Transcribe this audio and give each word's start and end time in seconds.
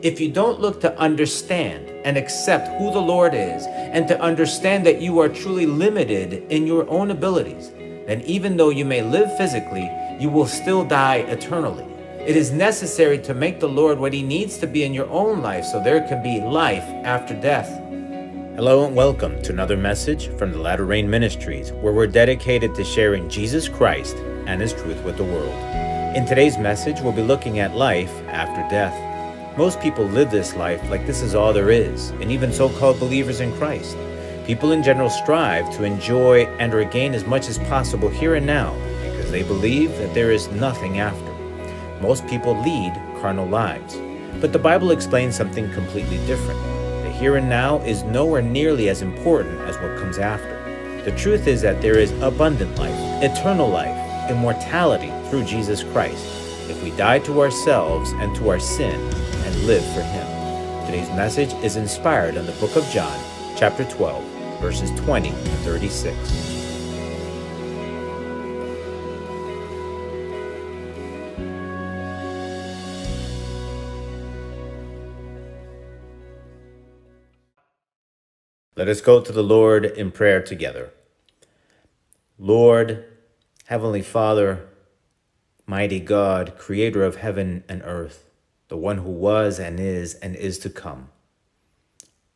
if 0.00 0.20
you 0.20 0.30
don't 0.30 0.60
look 0.60 0.80
to 0.80 0.96
understand 0.96 1.88
and 2.04 2.16
accept 2.16 2.68
who 2.78 2.92
the 2.92 3.00
Lord 3.00 3.34
is 3.34 3.66
and 3.66 4.06
to 4.06 4.20
understand 4.20 4.86
that 4.86 5.02
you 5.02 5.18
are 5.18 5.28
truly 5.28 5.66
limited 5.66 6.44
in 6.52 6.68
your 6.68 6.88
own 6.88 7.10
abilities, 7.10 7.72
then 8.06 8.20
even 8.20 8.56
though 8.56 8.70
you 8.70 8.84
may 8.84 9.02
live 9.02 9.36
physically, 9.36 9.90
you 10.20 10.28
will 10.28 10.46
still 10.46 10.84
die 10.84 11.16
eternally. 11.28 11.84
It 12.20 12.36
is 12.36 12.52
necessary 12.52 13.18
to 13.18 13.34
make 13.34 13.58
the 13.58 13.68
Lord 13.68 13.98
what 13.98 14.12
He 14.12 14.22
needs 14.22 14.58
to 14.58 14.68
be 14.68 14.84
in 14.84 14.94
your 14.94 15.08
own 15.10 15.42
life 15.42 15.64
so 15.64 15.82
there 15.82 16.06
can 16.06 16.22
be 16.22 16.40
life 16.40 16.84
after 17.04 17.34
death. 17.34 17.68
Hello 18.54 18.86
and 18.86 18.94
welcome 18.94 19.42
to 19.42 19.52
another 19.52 19.76
message 19.76 20.28
from 20.36 20.52
the 20.52 20.58
Latter 20.58 20.84
Rain 20.84 21.10
Ministries, 21.10 21.72
where 21.72 21.92
we're 21.92 22.06
dedicated 22.06 22.72
to 22.76 22.84
sharing 22.84 23.28
Jesus 23.28 23.68
Christ 23.68 24.16
and 24.46 24.60
His 24.60 24.72
truth 24.72 25.02
with 25.02 25.16
the 25.16 25.24
world. 25.24 25.54
In 26.16 26.24
today's 26.24 26.56
message, 26.56 27.00
we'll 27.00 27.12
be 27.12 27.22
looking 27.22 27.58
at 27.58 27.74
life 27.74 28.12
after 28.28 28.62
death. 28.70 29.07
Most 29.58 29.80
people 29.80 30.04
live 30.04 30.30
this 30.30 30.54
life 30.54 30.88
like 30.88 31.04
this 31.04 31.20
is 31.20 31.34
all 31.34 31.52
there 31.52 31.72
is, 31.72 32.10
and 32.20 32.30
even 32.30 32.52
so 32.52 32.68
called 32.68 33.00
believers 33.00 33.40
in 33.40 33.52
Christ. 33.56 33.96
People 34.46 34.70
in 34.70 34.84
general 34.84 35.10
strive 35.10 35.68
to 35.74 35.82
enjoy 35.82 36.44
and 36.60 36.72
regain 36.72 37.12
as 37.12 37.26
much 37.26 37.48
as 37.48 37.58
possible 37.58 38.08
here 38.08 38.36
and 38.36 38.46
now 38.46 38.72
because 39.02 39.32
they 39.32 39.42
believe 39.42 39.90
that 39.98 40.14
there 40.14 40.30
is 40.30 40.46
nothing 40.52 41.00
after. 41.00 41.32
Most 42.00 42.24
people 42.28 42.54
lead 42.62 42.92
carnal 43.20 43.48
lives, 43.48 44.00
but 44.40 44.52
the 44.52 44.60
Bible 44.60 44.92
explains 44.92 45.34
something 45.34 45.68
completely 45.72 46.18
different. 46.18 46.60
The 47.02 47.10
here 47.10 47.34
and 47.34 47.48
now 47.48 47.78
is 47.78 48.04
nowhere 48.04 48.42
nearly 48.42 48.88
as 48.88 49.02
important 49.02 49.60
as 49.62 49.76
what 49.78 49.98
comes 49.98 50.18
after. 50.18 51.02
The 51.02 51.18
truth 51.18 51.48
is 51.48 51.60
that 51.62 51.82
there 51.82 51.98
is 51.98 52.12
abundant 52.22 52.78
life, 52.78 52.94
eternal 53.24 53.68
life, 53.68 54.30
immortality 54.30 55.10
through 55.28 55.46
Jesus 55.46 55.82
Christ 55.82 56.24
if 56.70 56.80
we 56.84 56.92
die 56.92 57.18
to 57.18 57.40
ourselves 57.40 58.12
and 58.12 58.36
to 58.36 58.50
our 58.50 58.60
sin 58.60 59.27
live 59.66 59.84
for 59.94 60.02
Him. 60.02 60.26
Today's 60.86 61.08
message 61.10 61.52
is 61.64 61.76
inspired 61.76 62.36
on 62.36 62.46
the 62.46 62.52
book 62.52 62.76
of 62.76 62.88
John, 62.90 63.18
chapter 63.56 63.84
12, 63.84 64.24
verses 64.60 64.90
20 65.00 65.30
to 65.30 65.34
36. 65.34 66.58
Let 78.76 78.86
us 78.86 79.00
go 79.00 79.20
to 79.20 79.32
the 79.32 79.42
Lord 79.42 79.84
in 79.84 80.12
prayer 80.12 80.40
together. 80.40 80.92
Lord, 82.38 83.04
Heavenly 83.64 84.02
Father, 84.02 84.68
mighty 85.66 85.98
God, 85.98 86.56
creator 86.56 87.04
of 87.04 87.16
heaven 87.16 87.64
and 87.68 87.82
earth, 87.84 88.30
the 88.68 88.76
one 88.76 88.98
who 88.98 89.10
was 89.10 89.58
and 89.58 89.80
is 89.80 90.14
and 90.14 90.36
is 90.36 90.58
to 90.60 90.70
come. 90.70 91.08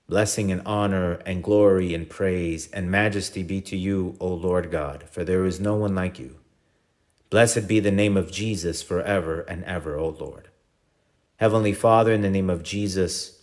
Blessing 0.08 0.50
and 0.50 0.62
honor 0.66 1.14
and 1.26 1.44
glory 1.44 1.94
and 1.94 2.08
praise 2.08 2.70
and 2.72 2.90
majesty 2.90 3.42
be 3.42 3.60
to 3.62 3.76
you, 3.76 4.16
O 4.20 4.28
Lord 4.28 4.70
God, 4.70 5.04
for 5.10 5.24
there 5.24 5.44
is 5.44 5.60
no 5.60 5.74
one 5.74 5.94
like 5.94 6.18
you. 6.18 6.36
Blessed 7.30 7.66
be 7.68 7.80
the 7.80 7.90
name 7.90 8.16
of 8.16 8.30
Jesus 8.30 8.82
forever 8.82 9.40
and 9.42 9.64
ever, 9.64 9.96
O 9.96 10.08
Lord. 10.08 10.48
Heavenly 11.36 11.72
Father, 11.72 12.12
in 12.12 12.20
the 12.20 12.30
name 12.30 12.50
of 12.50 12.62
Jesus, 12.62 13.42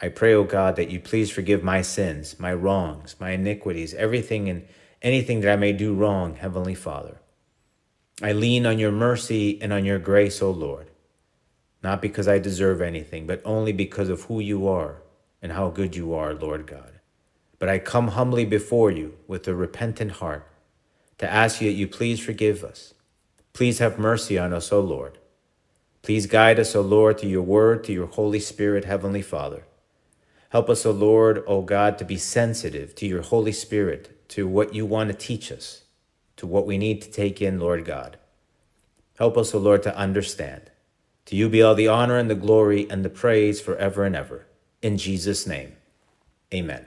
I 0.00 0.08
pray, 0.08 0.34
O 0.34 0.42
God, 0.42 0.74
that 0.76 0.90
you 0.90 0.98
please 0.98 1.30
forgive 1.30 1.62
my 1.62 1.82
sins, 1.82 2.38
my 2.38 2.52
wrongs, 2.52 3.14
my 3.20 3.30
iniquities, 3.30 3.94
everything 3.94 4.48
and 4.48 4.66
anything 5.02 5.40
that 5.40 5.52
I 5.52 5.56
may 5.56 5.72
do 5.72 5.94
wrong, 5.94 6.34
Heavenly 6.34 6.74
Father. 6.74 7.20
I 8.20 8.32
lean 8.32 8.66
on 8.66 8.78
your 8.78 8.92
mercy 8.92 9.60
and 9.62 9.72
on 9.72 9.84
your 9.84 9.98
grace, 9.98 10.42
O 10.42 10.50
Lord 10.50 10.91
not 11.82 12.00
because 12.00 12.28
I 12.28 12.38
deserve 12.38 12.80
anything, 12.80 13.26
but 13.26 13.42
only 13.44 13.72
because 13.72 14.08
of 14.08 14.22
who 14.22 14.40
you 14.40 14.68
are 14.68 15.02
and 15.40 15.52
how 15.52 15.68
good 15.70 15.96
you 15.96 16.14
are, 16.14 16.34
Lord 16.34 16.66
God. 16.66 17.00
But 17.58 17.68
I 17.68 17.78
come 17.78 18.08
humbly 18.08 18.44
before 18.44 18.90
you 18.90 19.16
with 19.26 19.46
a 19.48 19.54
repentant 19.54 20.12
heart 20.12 20.46
to 21.18 21.32
ask 21.32 21.60
you 21.60 21.70
that 21.70 21.76
you 21.76 21.86
please 21.86 22.20
forgive 22.20 22.64
us. 22.64 22.94
Please 23.52 23.78
have 23.78 23.98
mercy 23.98 24.38
on 24.38 24.52
us, 24.52 24.72
O 24.72 24.80
Lord. 24.80 25.18
Please 26.02 26.26
guide 26.26 26.58
us, 26.58 26.74
O 26.74 26.80
Lord, 26.80 27.18
to 27.18 27.28
your 27.28 27.42
word, 27.42 27.84
to 27.84 27.92
your 27.92 28.06
Holy 28.06 28.40
Spirit, 28.40 28.84
Heavenly 28.84 29.22
Father. 29.22 29.64
Help 30.48 30.68
us, 30.68 30.84
O 30.84 30.90
Lord, 30.90 31.44
O 31.46 31.62
God, 31.62 31.96
to 31.98 32.04
be 32.04 32.16
sensitive 32.16 32.96
to 32.96 33.06
your 33.06 33.22
Holy 33.22 33.52
Spirit, 33.52 34.28
to 34.30 34.48
what 34.48 34.74
you 34.74 34.84
want 34.84 35.10
to 35.10 35.14
teach 35.14 35.52
us, 35.52 35.84
to 36.36 36.46
what 36.46 36.66
we 36.66 36.76
need 36.76 37.00
to 37.02 37.10
take 37.10 37.40
in, 37.40 37.60
Lord 37.60 37.84
God. 37.84 38.18
Help 39.18 39.38
us, 39.38 39.54
O 39.54 39.58
Lord, 39.58 39.84
to 39.84 39.96
understand. 39.96 40.71
To 41.26 41.36
you 41.36 41.48
be 41.48 41.62
all 41.62 41.74
the 41.74 41.88
honor 41.88 42.18
and 42.18 42.28
the 42.28 42.34
glory 42.34 42.88
and 42.90 43.04
the 43.04 43.10
praise 43.10 43.60
forever 43.60 44.04
and 44.04 44.16
ever. 44.16 44.46
In 44.82 44.98
Jesus' 44.98 45.46
name, 45.46 45.76
amen. 46.52 46.86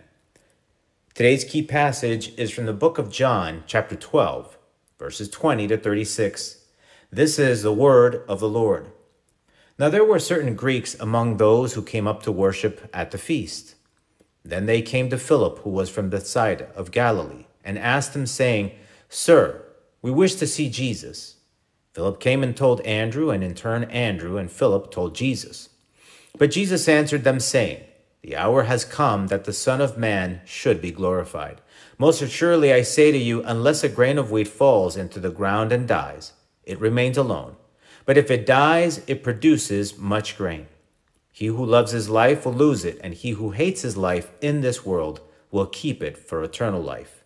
Today's 1.13 1.46
key 1.46 1.63
passage 1.63 2.34
is 2.38 2.51
from 2.51 2.66
the 2.66 2.73
book 2.73 2.97
of 2.97 3.09
John, 3.09 3.63
chapter 3.66 3.96
12, 3.96 4.57
verses 5.00 5.29
20 5.29 5.68
to 5.69 5.78
36. 5.78 6.66
This 7.09 7.40
is 7.40 7.63
the 7.63 7.72
word 7.72 8.23
of 8.28 8.41
the 8.41 8.50
Lord. 8.50 8.91
Now 9.79 9.88
there 9.88 10.03
were 10.03 10.19
certain 10.19 10.56
Greeks 10.56 10.96
among 11.00 11.38
those 11.38 11.73
who 11.73 11.81
came 11.81 12.06
up 12.07 12.22
to 12.23 12.31
worship 12.31 12.90
at 12.94 13.12
the 13.12 13.17
feast. 13.17 13.75
Then 14.44 14.66
they 14.66 14.81
came 14.81 15.09
to 15.09 15.17
Philip, 15.17 15.59
who 15.59 15.69
was 15.69 15.90
from 15.90 16.09
Bethsaida 16.09 16.69
of 16.75 16.91
Galilee, 16.91 17.46
and 17.63 17.79
asked 17.79 18.16
him, 18.16 18.25
saying, 18.25 18.72
Sir, 19.07 19.63
we 20.02 20.12
wish 20.12 20.35
to 20.35 20.46
see 20.46 20.69
Jesus. 20.69 21.38
Philip 21.95 22.19
came 22.19 22.44
and 22.44 22.57
told 22.57 22.81
Andrew, 22.81 23.29
and 23.29 23.41
in 23.41 23.53
turn 23.53 23.85
Andrew 23.85 24.35
and 24.35 24.51
Philip 24.51 24.91
told 24.91 25.16
Jesus. 25.16 25.69
But 26.38 26.51
Jesus 26.51 26.89
answered 26.89 27.23
them, 27.23 27.39
saying, 27.39 27.85
The 28.22 28.35
hour 28.35 28.63
has 28.63 28.83
come 28.83 29.28
that 29.28 29.45
the 29.45 29.53
Son 29.53 29.79
of 29.79 29.97
Man 29.97 30.41
should 30.44 30.81
be 30.81 30.91
glorified. 30.91 31.61
Most 31.97 32.22
assuredly 32.22 32.73
I 32.73 32.81
say 32.81 33.13
to 33.13 33.17
you, 33.17 33.41
unless 33.44 33.81
a 33.81 33.88
grain 33.88 34.17
of 34.17 34.29
wheat 34.29 34.50
falls 34.50 34.97
into 34.97 35.22
the 35.22 35.29
ground 35.29 35.72
and 35.72 35.88
dies, 35.88 36.34
it 36.66 36.81
remains 36.81 37.17
alone. 37.17 37.55
But 38.05 38.17
if 38.17 38.29
it 38.29 38.45
dies, 38.45 39.01
it 39.07 39.23
produces 39.23 39.97
much 39.97 40.38
grain. 40.38 40.67
He 41.31 41.45
who 41.45 41.66
loves 41.66 41.94
his 41.94 42.09
life 42.09 42.45
will 42.45 42.53
lose 42.53 42.84
it, 42.84 43.00
and 43.01 43.13
he 43.13 43.31
who 43.31 43.51
hates 43.51 43.84
his 43.84 43.95
life 43.95 44.31
in 44.41 44.59
this 44.59 44.85
world 44.85 45.22
will 45.50 45.66
keep 45.66 46.03
it 46.03 46.17
for 46.17 46.44
eternal 46.44 46.81
life. 46.81 47.23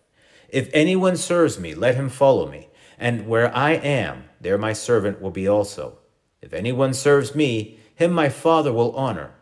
If 0.48 0.70
anyone 0.72 1.16
serves 1.16 1.58
me, 1.58 1.74
let 1.74 1.96
him 1.96 2.08
follow 2.08 2.48
me, 2.48 2.68
and 3.00 3.26
where 3.26 3.54
I 3.56 3.72
am, 3.72 4.24
there 4.40 4.58
my 4.58 4.74
servant 4.74 5.20
will 5.20 5.30
be 5.30 5.48
also. 5.48 5.98
If 6.42 6.52
anyone 6.52 6.94
serves 6.94 7.34
me, 7.34 7.80
him 7.94 8.12
my 8.12 8.28
Father 8.28 8.72
will 8.72 8.94
honor. 8.94 9.32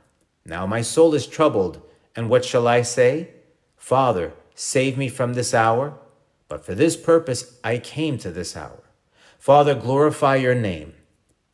Now 0.46 0.64
my 0.64 0.80
soul 0.80 1.12
is 1.12 1.26
troubled, 1.26 1.82
and 2.16 2.30
what 2.30 2.44
shall 2.44 2.66
I 2.66 2.82
say? 2.82 3.30
Father, 3.76 4.32
save 4.54 4.96
me 4.96 5.08
from 5.08 5.34
this 5.34 5.52
hour. 5.52 5.98
But 6.48 6.64
for 6.64 6.74
this 6.74 6.96
purpose 6.96 7.58
I 7.62 7.78
came 7.78 8.16
to 8.18 8.30
this 8.30 8.56
hour. 8.56 8.82
Father, 9.38 9.74
glorify 9.74 10.36
your 10.36 10.54
name. 10.54 10.94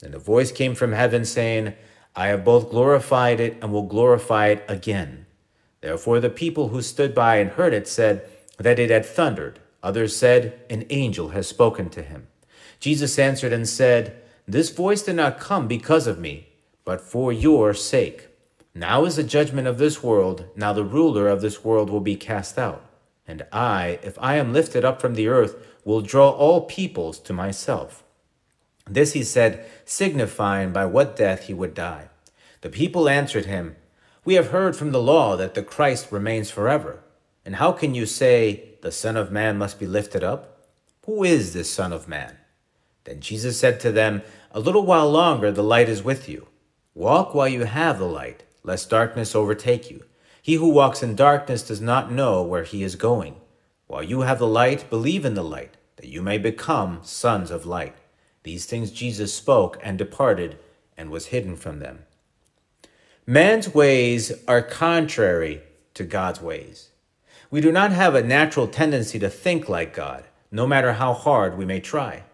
And 0.03 0.15
a 0.15 0.19
voice 0.19 0.53
came 0.53 0.75
from 0.75 0.93
heaven 0.93 1.25
saying, 1.25 1.75
I 2.15 2.29
have 2.29 2.45
both 2.45 2.71
glorified 2.71 3.41
it 3.41 3.57
and 3.61 3.73
will 3.73 3.83
glorify 3.83 4.49
it 4.49 4.65
again. 4.69 5.27
Therefore 5.81 6.21
the 6.21 6.31
people 6.31 6.69
who 6.69 6.83
stood 6.83 7.15
by 7.15 7.37
and 7.37 7.51
heard 7.51 7.75
it 7.75 7.89
said 7.89 8.29
that 8.59 8.79
it 8.79 8.91
had 8.91 9.05
thundered. 9.05 9.59
Others 9.85 10.17
said, 10.17 10.59
An 10.71 10.87
angel 10.89 11.29
has 11.29 11.47
spoken 11.47 11.91
to 11.91 12.03
him. 12.03 12.27
Jesus 12.81 13.19
answered 13.19 13.53
and 13.53 13.69
said, 13.69 14.17
This 14.49 14.71
voice 14.71 15.03
did 15.03 15.17
not 15.17 15.39
come 15.39 15.69
because 15.69 16.07
of 16.07 16.19
me, 16.19 16.49
but 16.87 17.03
for 17.03 17.33
your 17.33 17.75
sake. 17.75 18.29
Now 18.75 19.05
is 19.05 19.17
the 19.17 19.23
judgment 19.23 19.69
of 19.69 19.77
this 19.77 20.03
world, 20.03 20.47
now 20.57 20.73
the 20.73 20.83
ruler 20.83 21.29
of 21.29 21.43
this 21.43 21.63
world 21.63 21.91
will 21.91 22.01
be 22.01 22.17
cast 22.17 22.59
out. 22.59 22.83
And 23.29 23.45
I, 23.53 23.99
if 24.03 24.19
I 24.21 24.37
am 24.37 24.55
lifted 24.55 24.87
up 24.87 25.03
from 25.03 25.15
the 25.15 25.29
earth, 25.29 25.55
will 25.85 26.01
draw 26.01 26.31
all 26.31 26.63
peoples 26.63 27.19
to 27.21 27.35
myself. 27.35 28.03
This 28.89 29.13
he 29.13 29.23
said, 29.23 29.67
signifying 29.85 30.73
by 30.73 30.87
what 30.87 31.15
death 31.15 31.45
he 31.45 31.55
would 31.55 31.75
die. 31.75 32.09
The 32.63 32.71
people 32.71 33.07
answered 33.07 33.45
him, 33.45 33.77
We 34.25 34.35
have 34.35 34.49
heard 34.49 34.77
from 34.77 34.93
the 34.93 35.03
law 35.03 35.37
that 35.37 35.55
the 35.55 35.63
Christ 35.63 36.11
remains 36.11 36.51
forever. 36.51 37.01
And 37.45 37.57
how 37.57 37.73
can 37.73 37.95
you 37.95 38.07
say, 38.07 38.74
The 38.85 38.93
Son 38.93 39.17
of 39.17 39.33
Man 39.33 39.57
must 39.57 39.81
be 39.81 39.87
lifted 39.87 40.23
up? 40.23 40.69
Who 41.07 41.25
is 41.25 41.55
this 41.55 41.71
Son 41.71 41.91
of 41.91 42.07
Man? 42.07 42.37
Then 43.05 43.21
Jesus 43.21 43.59
said 43.59 43.81
to 43.81 43.91
them, 43.91 44.21
A 44.51 44.61
little 44.61 44.85
while 44.85 45.11
longer 45.11 45.51
the 45.51 45.63
light 45.63 45.89
is 45.89 46.03
with 46.03 46.29
you. 46.29 46.49
Walk 46.93 47.35
while 47.35 47.49
you 47.49 47.65
have 47.65 47.99
the 47.99 48.05
light, 48.05 48.43
lest 48.63 48.91
darkness 48.91 49.35
overtake 49.35 49.91
you. 49.91 50.05
He 50.43 50.57
who 50.57 50.69
walks 50.69 51.03
in 51.03 51.17
darkness 51.17 51.63
does 51.63 51.81
not 51.81 52.13
know 52.13 52.43
where 52.43 52.65
he 52.65 52.83
is 52.83 52.95
going. 52.95 53.37
While 53.87 54.03
you 54.03 54.21
have 54.21 54.39
the 54.39 54.47
light, 54.47 54.91
believe 54.91 55.25
in 55.25 55.33
the 55.33 55.43
light, 55.43 55.79
that 55.97 56.09
you 56.11 56.21
may 56.21 56.37
become 56.37 57.01
sons 57.05 57.51
of 57.51 57.65
light. 57.65 57.97
These 58.43 58.67
things 58.67 58.91
Jesus 58.91 59.33
spoke 59.33 59.79
and 59.83 59.97
departed 59.97 60.59
and 60.95 61.09
was 61.09 61.29
hidden 61.29 61.57
from 61.57 61.79
them. 61.79 62.01
Man's 63.27 63.75
ways 63.75 64.31
are 64.47 64.61
contrary 64.61 65.63
to 65.95 66.05
God's 66.05 66.43
ways. 66.43 66.91
We 67.55 67.61
do 67.61 67.71
not 67.71 67.93
have 67.93 68.17
a 68.17 68.23
natural 68.23 68.67
tendency 68.67 69.21
to 69.21 69.31
think 69.31 69.69
like 69.69 69.95
God, 69.95 70.25
no 70.51 70.67
matter 70.67 70.95
how 70.95 71.13
hard 71.13 71.57
we 71.57 71.65
may 71.65 71.79
try 71.79 72.25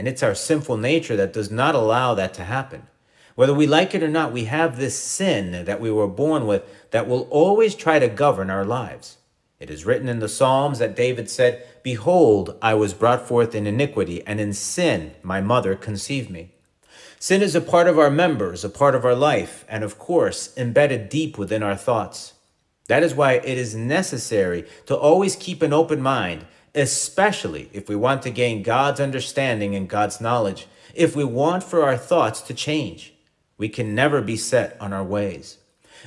and 0.00 0.08
it's 0.08 0.22
our 0.22 0.34
sinful 0.34 0.78
nature 0.78 1.16
that 1.16 1.32
does 1.32 1.50
not 1.50 1.74
allow 1.74 2.14
that 2.14 2.32
to 2.34 2.44
happen. 2.44 2.86
Whether 3.34 3.52
we 3.52 3.66
like 3.66 3.94
it 3.94 4.02
or 4.02 4.08
not, 4.08 4.32
we 4.32 4.44
have 4.44 4.78
this 4.78 4.96
sin 4.98 5.66
that 5.66 5.80
we 5.80 5.90
were 5.90 6.06
born 6.06 6.46
with 6.46 6.62
that 6.90 7.06
will 7.06 7.28
always 7.30 7.74
try 7.74 7.98
to 7.98 8.08
govern 8.08 8.48
our 8.48 8.64
lives. 8.64 9.18
It 9.58 9.68
is 9.68 9.84
written 9.84 10.08
in 10.08 10.20
the 10.20 10.28
Psalms 10.28 10.78
that 10.78 10.96
David 10.96 11.28
said, 11.28 11.66
Behold, 11.82 12.56
I 12.62 12.72
was 12.72 12.94
brought 12.94 13.28
forth 13.28 13.54
in 13.54 13.66
iniquity, 13.66 14.26
and 14.26 14.40
in 14.40 14.54
sin 14.54 15.12
my 15.22 15.42
mother 15.42 15.74
conceived 15.74 16.30
me. 16.30 16.54
Sin 17.18 17.42
is 17.42 17.54
a 17.54 17.60
part 17.60 17.88
of 17.88 17.98
our 17.98 18.10
members, 18.10 18.64
a 18.64 18.70
part 18.70 18.94
of 18.94 19.04
our 19.04 19.16
life, 19.16 19.66
and 19.68 19.84
of 19.84 19.98
course, 19.98 20.56
embedded 20.56 21.10
deep 21.10 21.36
within 21.36 21.62
our 21.62 21.76
thoughts. 21.76 22.34
That 22.90 23.04
is 23.04 23.14
why 23.14 23.34
it 23.34 23.56
is 23.56 23.76
necessary 23.76 24.66
to 24.86 24.96
always 24.96 25.36
keep 25.36 25.62
an 25.62 25.72
open 25.72 26.02
mind, 26.02 26.44
especially 26.74 27.70
if 27.72 27.88
we 27.88 27.94
want 27.94 28.22
to 28.22 28.30
gain 28.30 28.64
God's 28.64 28.98
understanding 28.98 29.76
and 29.76 29.88
God's 29.88 30.20
knowledge, 30.20 30.66
if 30.92 31.14
we 31.14 31.22
want 31.22 31.62
for 31.62 31.84
our 31.84 31.96
thoughts 31.96 32.40
to 32.40 32.52
change. 32.52 33.14
We 33.56 33.68
can 33.68 33.94
never 33.94 34.20
be 34.20 34.36
set 34.36 34.76
on 34.80 34.92
our 34.92 35.04
ways. 35.04 35.58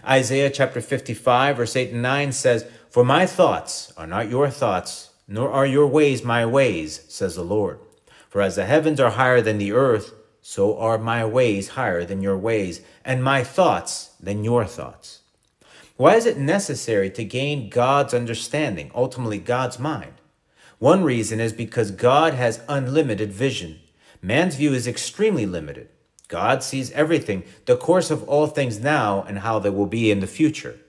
Isaiah 0.05 0.49
chapter 0.49 0.81
55, 0.81 1.55
verse 1.55 1.77
8 1.77 1.93
and 1.93 2.01
9 2.01 2.33
says, 2.33 2.65
For 2.89 3.05
my 3.05 3.27
thoughts 3.27 3.93
are 3.95 4.05
not 4.05 4.29
your 4.29 4.49
thoughts, 4.49 5.11
nor 5.25 5.49
are 5.49 5.65
your 5.65 5.87
ways 5.87 6.21
my 6.21 6.45
ways, 6.45 7.05
says 7.07 7.35
the 7.35 7.45
Lord. 7.45 7.79
For 8.27 8.41
as 8.41 8.57
the 8.57 8.65
heavens 8.65 8.99
are 8.99 9.11
higher 9.11 9.39
than 9.39 9.57
the 9.57 9.71
earth, 9.71 10.13
so 10.41 10.77
are 10.77 10.97
my 10.97 11.23
ways 11.23 11.69
higher 11.79 12.03
than 12.03 12.21
your 12.21 12.37
ways, 12.37 12.81
and 13.05 13.23
my 13.23 13.41
thoughts 13.41 14.09
than 14.19 14.43
your 14.43 14.65
thoughts. 14.65 15.21
Why 15.95 16.15
is 16.15 16.25
it 16.25 16.37
necessary 16.37 17.09
to 17.11 17.23
gain 17.23 17.69
God's 17.69 18.13
understanding, 18.13 18.91
ultimately 18.95 19.37
God's 19.37 19.77
mind? 19.77 20.13
One 20.79 21.03
reason 21.03 21.39
is 21.39 21.53
because 21.53 21.91
God 21.91 22.33
has 22.33 22.61
unlimited 22.67 23.31
vision. 23.31 23.79
Man's 24.21 24.55
view 24.55 24.73
is 24.73 24.87
extremely 24.87 25.45
limited. 25.45 25.89
God 26.27 26.63
sees 26.63 26.91
everything, 26.91 27.43
the 27.65 27.77
course 27.77 28.09
of 28.09 28.27
all 28.27 28.47
things 28.47 28.79
now 28.79 29.21
and 29.27 29.39
how 29.39 29.59
they 29.59 29.69
will 29.69 29.85
be 29.85 30.09
in 30.09 30.19
the 30.19 30.27
future. 30.27 30.79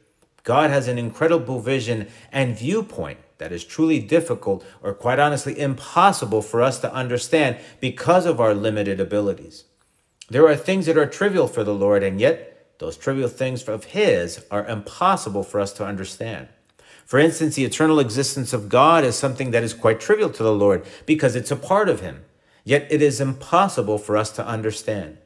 God 0.43 0.71
has 0.71 0.89
an 0.89 0.99
incredible 0.99 1.61
vision 1.61 2.09
and 2.33 2.59
viewpoint 2.59 3.19
that 3.39 3.53
is 3.53 3.65
truly 3.65 3.99
difficult 3.99 4.65
or 4.83 4.95
quite 4.95 5.19
honestly 5.19 5.59
impossible 5.59 6.41
for 6.41 6.63
us 6.63 6.79
to 6.81 6.93
understand 6.93 7.59
because 7.81 8.25
of 8.25 8.41
our 8.41 8.55
limited 8.55 9.01
abilities. 9.01 9.65
There 10.31 10.47
are 10.47 10.57
things 10.57 10.87
that 10.87 10.97
are 10.97 11.07
trivial 11.07 11.49
for 11.49 11.65
the 11.65 11.75
Lord, 11.75 12.03
and 12.03 12.21
yet 12.21 12.54
those 12.79 12.97
trivial 12.97 13.29
things 13.29 13.69
of 13.69 13.85
His 13.85 14.45
are 14.51 14.67
impossible 14.67 15.43
for 15.43 15.61
us 15.61 15.73
to 15.75 15.87
understand. 15.87 16.49
For 17.07 17.19
instance, 17.19 17.55
the 17.55 17.65
eternal 17.65 18.01
existence 18.01 18.53
of 18.53 18.69
God 18.69 19.05
is 19.05 19.17
something 19.17 19.51
that 19.51 19.63
is 19.63 19.75
quite 19.75 20.01
trivial 20.01 20.31
to 20.31 20.43
the 20.43 20.53
Lord 20.53 20.85
because 21.07 21.37
it's 21.37 21.51
a 21.51 21.57
part 21.57 21.89
of 21.89 22.01
Him, 22.01 22.25
yet 22.65 22.87
it 22.91 23.03
is 23.03 23.21
impossible 23.21 23.99
for 23.99 24.17
us 24.17 24.31
to 24.33 24.47
understand. 24.47 25.19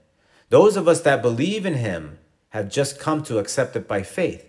Those 0.51 0.77
of 0.77 0.89
us 0.89 1.03
that 1.03 1.23
believe 1.23 1.67
in 1.67 1.75
him 1.75 2.19
have 2.51 2.71
just 2.71 2.99
come 2.99 3.23
to 3.25 3.39
accept 3.39 3.77
it 3.77 3.87
by 3.87 4.03
faith, 4.03 4.45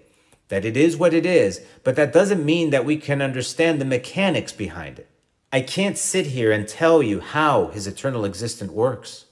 that 0.47 0.63
it 0.63 0.77
is 0.77 0.95
what 0.95 1.13
it 1.13 1.25
is, 1.25 1.61
but 1.83 1.95
that 1.97 2.13
doesn't 2.13 2.45
mean 2.45 2.69
that 2.69 2.85
we 2.85 2.95
can 2.95 3.21
understand 3.21 3.79
the 3.79 3.85
mechanics 3.85 4.53
behind 4.53 4.99
it. 4.99 5.09
I 5.51 5.61
can't 5.61 5.97
sit 5.97 6.27
here 6.27 6.51
and 6.51 6.67
tell 6.67 7.03
you 7.03 7.19
how 7.19 7.67
his 7.67 7.85
eternal 7.85 8.23
existence 8.23 8.71
works. 8.71 9.25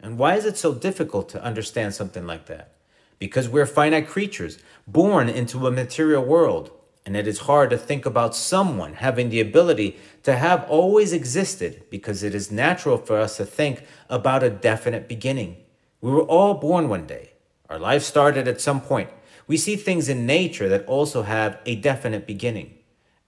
And 0.00 0.16
why 0.16 0.36
is 0.36 0.44
it 0.44 0.56
so 0.56 0.72
difficult 0.72 1.28
to 1.30 1.44
understand 1.44 1.94
something 1.94 2.26
like 2.26 2.46
that? 2.46 2.72
Because 3.18 3.48
we're 3.48 3.66
finite 3.66 4.08
creatures, 4.08 4.58
born 4.86 5.28
into 5.28 5.66
a 5.66 5.70
material 5.70 6.24
world, 6.24 6.70
and 7.04 7.16
it 7.16 7.26
is 7.26 7.40
hard 7.40 7.70
to 7.70 7.78
think 7.78 8.04
about 8.04 8.36
someone 8.36 8.94
having 8.94 9.30
the 9.30 9.40
ability 9.40 9.96
to 10.24 10.36
have 10.36 10.68
always 10.68 11.12
existed 11.12 11.84
because 11.90 12.22
it 12.22 12.34
is 12.34 12.52
natural 12.52 12.98
for 12.98 13.18
us 13.18 13.38
to 13.38 13.46
think 13.46 13.82
about 14.10 14.42
a 14.42 14.50
definite 14.50 15.08
beginning. 15.08 15.56
We 16.00 16.10
were 16.10 16.22
all 16.22 16.54
born 16.54 16.88
one 16.88 17.06
day. 17.06 17.32
Our 17.70 17.78
life 17.78 18.02
started 18.02 18.46
at 18.46 18.60
some 18.60 18.80
point. 18.80 19.08
We 19.46 19.56
see 19.56 19.76
things 19.76 20.10
in 20.10 20.26
nature 20.26 20.68
that 20.68 20.84
also 20.86 21.22
have 21.22 21.58
a 21.64 21.76
definite 21.76 22.26
beginning. 22.26 22.74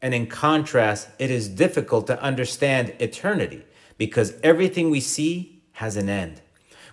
And 0.03 0.15
in 0.15 0.27
contrast, 0.27 1.09
it 1.19 1.31
is 1.31 1.49
difficult 1.49 2.07
to 2.09 2.23
understand 2.23 2.95
eternity 2.99 3.65
because 3.97 4.35
everything 4.43 4.91
we 4.91 5.01
see 5.01 5.63
has 5.73 5.97
an 5.97 6.11
end. 6.11 6.43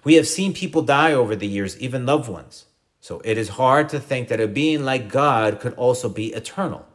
We 0.04 0.16
have 0.16 0.28
seen 0.28 0.54
people 0.54 0.82
die 0.82 1.12
over 1.12 1.36
the 1.36 1.48
years, 1.48 1.78
even 1.80 2.06
loved 2.06 2.30
ones. 2.30 2.66
So 3.08 3.22
it 3.24 3.38
is 3.38 3.50
hard 3.50 3.88
to 3.90 4.00
think 4.00 4.28
that 4.28 4.42
a 4.42 4.48
being 4.48 4.84
like 4.84 5.08
God 5.10 5.60
could 5.62 5.74
also 5.76 6.10
be 6.10 6.34
eternal. 6.34 6.86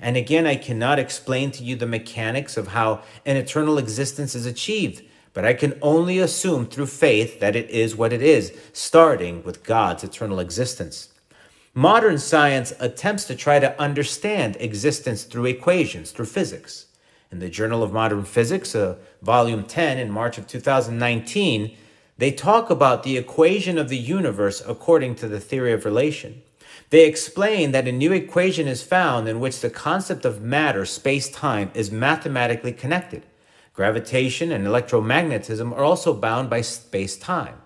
And 0.00 0.16
again, 0.16 0.46
I 0.46 0.56
cannot 0.56 0.98
explain 0.98 1.50
to 1.52 1.62
you 1.62 1.76
the 1.76 1.86
mechanics 1.86 2.56
of 2.56 2.68
how 2.68 3.02
an 3.26 3.36
eternal 3.36 3.76
existence 3.76 4.34
is 4.34 4.46
achieved 4.46 5.02
but 5.38 5.44
I 5.44 5.54
can 5.54 5.78
only 5.82 6.18
assume 6.18 6.66
through 6.66 6.86
faith 6.86 7.38
that 7.38 7.54
it 7.54 7.70
is 7.70 7.94
what 7.94 8.12
it 8.12 8.22
is, 8.22 8.52
starting 8.72 9.44
with 9.44 9.62
God's 9.62 10.02
eternal 10.02 10.40
existence. 10.40 11.10
Modern 11.74 12.18
science 12.18 12.72
attempts 12.80 13.24
to 13.26 13.36
try 13.36 13.60
to 13.60 13.80
understand 13.80 14.56
existence 14.58 15.22
through 15.22 15.46
equations, 15.46 16.10
through 16.10 16.26
physics. 16.26 16.86
In 17.30 17.38
the 17.38 17.48
Journal 17.48 17.84
of 17.84 17.92
Modern 17.92 18.24
Physics, 18.24 18.74
uh, 18.74 18.96
volume 19.22 19.62
10 19.62 19.98
in 19.98 20.10
March 20.10 20.38
of 20.38 20.48
2019, 20.48 21.76
they 22.18 22.32
talk 22.32 22.68
about 22.68 23.04
the 23.04 23.16
equation 23.16 23.78
of 23.78 23.88
the 23.88 23.96
universe 23.96 24.60
according 24.66 25.14
to 25.16 25.28
the 25.28 25.40
theory 25.40 25.72
of 25.72 25.84
relation. 25.84 26.42
They 26.90 27.06
explain 27.06 27.72
that 27.72 27.86
a 27.86 27.92
new 27.92 28.12
equation 28.12 28.66
is 28.66 28.82
found 28.82 29.28
in 29.28 29.40
which 29.40 29.60
the 29.60 29.70
concept 29.70 30.24
of 30.24 30.42
matter, 30.42 30.84
space, 30.84 31.28
time 31.30 31.70
is 31.74 31.90
mathematically 31.92 32.72
connected. 32.72 33.22
Gravitation 33.72 34.50
and 34.50 34.66
electromagnetism 34.66 35.70
are 35.72 35.84
also 35.84 36.12
bound 36.12 36.50
by 36.50 36.62
space 36.62 37.16
time. 37.16 37.56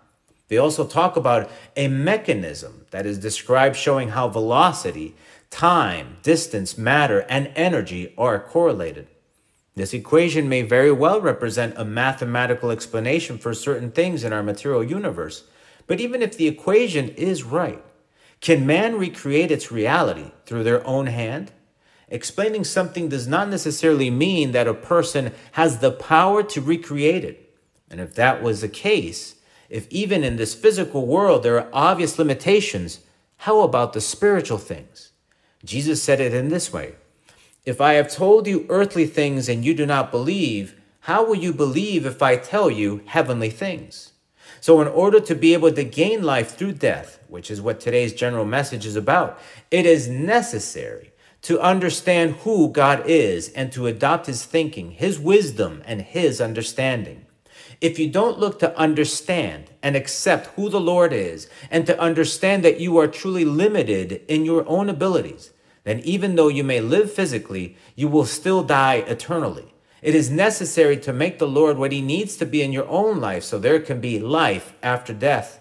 They 0.48 0.58
also 0.58 0.86
talk 0.86 1.16
about 1.16 1.50
a 1.76 1.88
mechanism 1.88 2.84
that 2.90 3.06
is 3.06 3.16
described 3.16 3.76
showing 3.76 4.10
how 4.10 4.28
velocity, 4.28 5.14
time, 5.48 6.18
distance, 6.22 6.76
matter, 6.76 7.20
and 7.28 7.50
energy 7.56 8.12
are 8.18 8.38
correlated. 8.38 9.06
This 9.74 9.94
equation 9.94 10.48
may 10.48 10.62
very 10.62 10.92
well 10.92 11.20
represent 11.20 11.74
a 11.76 11.84
mathematical 11.84 12.70
explanation 12.70 13.38
for 13.38 13.54
certain 13.54 13.90
things 13.90 14.22
in 14.22 14.32
our 14.32 14.42
material 14.42 14.84
universe. 14.84 15.44
But 15.86 16.00
even 16.00 16.20
if 16.20 16.36
the 16.36 16.46
equation 16.46 17.08
is 17.10 17.42
right, 17.42 17.82
can 18.40 18.66
man 18.66 18.98
recreate 18.98 19.50
its 19.50 19.72
reality 19.72 20.32
through 20.44 20.64
their 20.64 20.86
own 20.86 21.06
hand? 21.06 21.52
Explaining 22.08 22.64
something 22.64 23.08
does 23.08 23.26
not 23.26 23.48
necessarily 23.48 24.10
mean 24.10 24.52
that 24.52 24.68
a 24.68 24.74
person 24.74 25.32
has 25.52 25.78
the 25.78 25.90
power 25.90 26.42
to 26.42 26.60
recreate 26.60 27.24
it. 27.24 27.56
And 27.90 28.00
if 28.00 28.14
that 28.16 28.42
was 28.42 28.60
the 28.60 28.68
case, 28.68 29.36
if 29.70 29.88
even 29.88 30.22
in 30.22 30.36
this 30.36 30.54
physical 30.54 31.06
world 31.06 31.42
there 31.42 31.58
are 31.58 31.70
obvious 31.72 32.18
limitations, 32.18 33.00
how 33.38 33.60
about 33.60 33.94
the 33.94 34.00
spiritual 34.02 34.58
things? 34.58 35.12
Jesus 35.64 36.02
said 36.02 36.20
it 36.20 36.34
in 36.34 36.48
this 36.48 36.72
way 36.72 36.96
If 37.64 37.80
I 37.80 37.92
have 37.92 38.10
told 38.10 38.48
you 38.48 38.66
earthly 38.68 39.06
things 39.06 39.48
and 39.48 39.64
you 39.64 39.72
do 39.72 39.86
not 39.86 40.10
believe, 40.10 40.74
how 41.00 41.24
will 41.24 41.36
you 41.36 41.52
believe 41.52 42.04
if 42.04 42.20
I 42.20 42.34
tell 42.36 42.68
you 42.68 43.02
heavenly 43.06 43.50
things? 43.50 44.14
So, 44.60 44.80
in 44.80 44.88
order 44.88 45.20
to 45.20 45.34
be 45.36 45.54
able 45.54 45.70
to 45.70 45.84
gain 45.84 46.24
life 46.24 46.56
through 46.56 46.72
death, 46.72 47.20
which 47.28 47.52
is 47.52 47.60
what 47.60 47.78
today's 47.78 48.14
general 48.14 48.44
message 48.44 48.84
is 48.84 48.96
about, 48.96 49.38
it 49.70 49.86
is 49.86 50.08
necessary 50.08 51.12
to 51.42 51.60
understand 51.60 52.32
who 52.42 52.68
God 52.68 53.04
is 53.06 53.48
and 53.50 53.70
to 53.72 53.86
adopt 53.86 54.26
his 54.26 54.44
thinking, 54.44 54.90
his 54.90 55.20
wisdom, 55.20 55.82
and 55.86 56.02
his 56.02 56.40
understanding. 56.40 57.26
If 57.80 57.96
you 57.96 58.10
don't 58.10 58.40
look 58.40 58.58
to 58.58 58.76
understand 58.76 59.70
and 59.84 59.94
accept 59.94 60.48
who 60.56 60.68
the 60.68 60.80
Lord 60.80 61.12
is 61.12 61.48
and 61.70 61.86
to 61.86 62.00
understand 62.00 62.64
that 62.64 62.80
you 62.80 62.98
are 62.98 63.08
truly 63.08 63.44
limited 63.44 64.22
in 64.26 64.44
your 64.44 64.68
own 64.68 64.88
abilities, 64.88 65.52
then 65.84 66.00
even 66.00 66.36
though 66.36 66.48
you 66.48 66.64
may 66.64 66.80
live 66.80 67.12
physically, 67.12 67.76
you 67.94 68.08
will 68.08 68.24
still 68.24 68.62
die 68.62 69.04
eternally. 69.06 69.74
It 70.00 70.14
is 70.14 70.30
necessary 70.30 70.96
to 70.98 71.12
make 71.12 71.38
the 71.38 71.46
Lord 71.46 71.78
what 71.78 71.92
he 71.92 72.00
needs 72.00 72.36
to 72.36 72.46
be 72.46 72.62
in 72.62 72.72
your 72.72 72.88
own 72.88 73.20
life 73.20 73.44
so 73.44 73.58
there 73.58 73.80
can 73.80 74.00
be 74.00 74.18
life 74.18 74.74
after 74.82 75.12
death. 75.12 75.60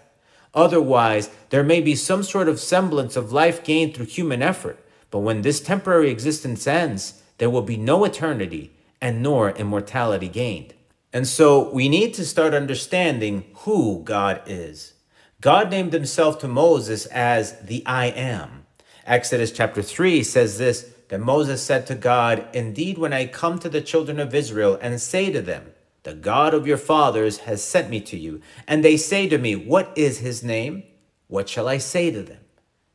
Otherwise, 0.54 1.30
there 1.50 1.62
may 1.62 1.80
be 1.80 1.94
some 1.94 2.22
sort 2.22 2.48
of 2.48 2.60
semblance 2.60 3.16
of 3.16 3.32
life 3.32 3.64
gained 3.64 3.94
through 3.94 4.06
human 4.06 4.42
effort, 4.42 4.78
but 5.10 5.20
when 5.20 5.42
this 5.42 5.60
temporary 5.60 6.10
existence 6.10 6.66
ends, 6.66 7.22
there 7.38 7.50
will 7.50 7.62
be 7.62 7.76
no 7.76 8.04
eternity 8.04 8.72
and 9.00 9.22
nor 9.22 9.50
immortality 9.50 10.28
gained. 10.28 10.74
And 11.12 11.26
so 11.26 11.70
we 11.70 11.88
need 11.88 12.14
to 12.14 12.24
start 12.24 12.54
understanding 12.54 13.44
who 13.58 14.02
God 14.02 14.42
is. 14.46 14.94
God 15.40 15.70
named 15.70 15.92
himself 15.92 16.38
to 16.38 16.48
Moses 16.48 17.06
as 17.06 17.58
the 17.60 17.84
I 17.84 18.06
am. 18.06 18.61
Exodus 19.06 19.50
chapter 19.52 19.82
3 19.82 20.22
says 20.22 20.58
this 20.58 20.92
that 21.08 21.20
Moses 21.20 21.62
said 21.62 21.86
to 21.88 21.94
God, 21.94 22.48
Indeed, 22.54 22.96
when 22.96 23.12
I 23.12 23.26
come 23.26 23.58
to 23.58 23.68
the 23.68 23.82
children 23.82 24.18
of 24.18 24.34
Israel 24.34 24.78
and 24.80 24.98
say 24.98 25.30
to 25.30 25.42
them, 25.42 25.72
The 26.04 26.14
God 26.14 26.54
of 26.54 26.66
your 26.66 26.78
fathers 26.78 27.40
has 27.40 27.62
sent 27.62 27.90
me 27.90 28.00
to 28.00 28.16
you, 28.16 28.40
and 28.66 28.82
they 28.82 28.96
say 28.96 29.28
to 29.28 29.36
me, 29.36 29.54
What 29.54 29.92
is 29.94 30.20
his 30.20 30.42
name? 30.42 30.84
What 31.26 31.50
shall 31.50 31.68
I 31.68 31.76
say 31.76 32.10
to 32.10 32.22
them? 32.22 32.40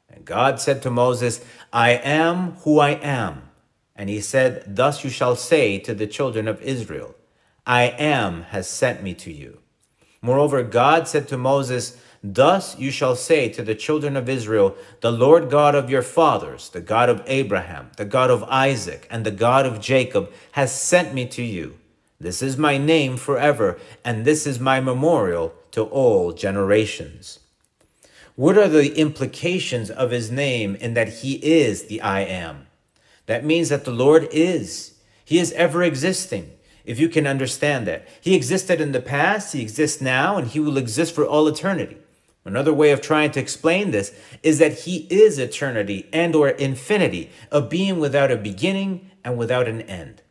And 0.09 0.25
God 0.25 0.59
said 0.59 0.81
to 0.81 0.89
Moses, 0.89 1.45
I 1.71 1.91
am 1.91 2.53
who 2.63 2.79
I 2.79 2.91
am. 2.91 3.49
And 3.95 4.09
he 4.09 4.19
said, 4.19 4.63
Thus 4.65 5.03
you 5.03 5.11
shall 5.11 5.35
say 5.35 5.77
to 5.79 5.93
the 5.93 6.07
children 6.07 6.47
of 6.47 6.61
Israel, 6.61 7.13
I 7.67 7.83
am 7.83 8.43
has 8.43 8.67
sent 8.67 9.03
me 9.03 9.13
to 9.13 9.31
you. 9.31 9.59
Moreover, 10.21 10.63
God 10.63 11.07
said 11.07 11.27
to 11.27 11.37
Moses, 11.37 12.01
Thus 12.33 12.77
you 12.77 12.91
shall 12.91 13.15
say 13.15 13.47
to 13.49 13.63
the 13.63 13.73
children 13.73 14.17
of 14.17 14.27
Israel, 14.27 14.75
The 14.99 15.13
Lord 15.13 15.49
God 15.49 15.75
of 15.75 15.89
your 15.89 16.01
fathers, 16.01 16.67
the 16.67 16.81
God 16.81 17.07
of 17.07 17.23
Abraham, 17.25 17.91
the 17.95 18.03
God 18.03 18.29
of 18.29 18.43
Isaac, 18.43 19.07
and 19.09 19.25
the 19.25 19.31
God 19.31 19.65
of 19.65 19.79
Jacob, 19.79 20.29
has 20.51 20.77
sent 20.77 21.13
me 21.13 21.25
to 21.27 21.41
you. 21.41 21.77
This 22.19 22.41
is 22.41 22.57
my 22.57 22.77
name 22.77 23.15
forever, 23.15 23.79
and 24.03 24.25
this 24.25 24.45
is 24.45 24.59
my 24.59 24.81
memorial 24.81 25.53
to 25.71 25.83
all 25.83 26.33
generations. 26.33 27.39
What 28.35 28.57
are 28.57 28.67
the 28.67 28.97
implications 28.99 29.89
of 29.89 30.11
his 30.11 30.29
name 30.29 30.75
in 30.75 30.95
that 30.95 31.19
he 31.19 31.35
is 31.35 31.85
the 31.85 32.01
I 32.01 32.21
am? 32.21 32.67
That 33.27 33.45
means 33.45 33.69
that 33.69 33.85
the 33.85 33.91
Lord 33.91 34.27
is. 34.31 34.95
He 35.23 35.39
is 35.39 35.53
ever 35.53 35.81
existing 35.81 36.51
if 36.83 36.99
you 36.99 37.07
can 37.07 37.25
understand 37.25 37.87
that. 37.87 38.05
He 38.19 38.35
existed 38.35 38.81
in 38.81 38.91
the 38.91 39.01
past, 39.01 39.53
he 39.53 39.61
exists 39.61 40.01
now, 40.01 40.37
and 40.37 40.47
he 40.47 40.59
will 40.59 40.77
exist 40.77 41.15
for 41.15 41.25
all 41.25 41.47
eternity. 41.47 41.97
Another 42.47 42.73
way 42.73 42.91
of 42.91 43.01
trying 43.01 43.31
to 43.31 43.41
explain 43.41 43.91
this 43.91 44.17
is 44.41 44.57
that 44.59 44.79
he 44.79 45.05
is 45.09 45.37
eternity 45.37 46.07
and 46.13 46.33
or 46.33 46.47
infinity, 46.47 47.29
a 47.51 47.61
being 47.61 47.99
without 47.99 48.31
a 48.31 48.37
beginning 48.37 49.11
and 49.25 49.37
without 49.37 49.67
an 49.67 49.81
end. 49.81 50.21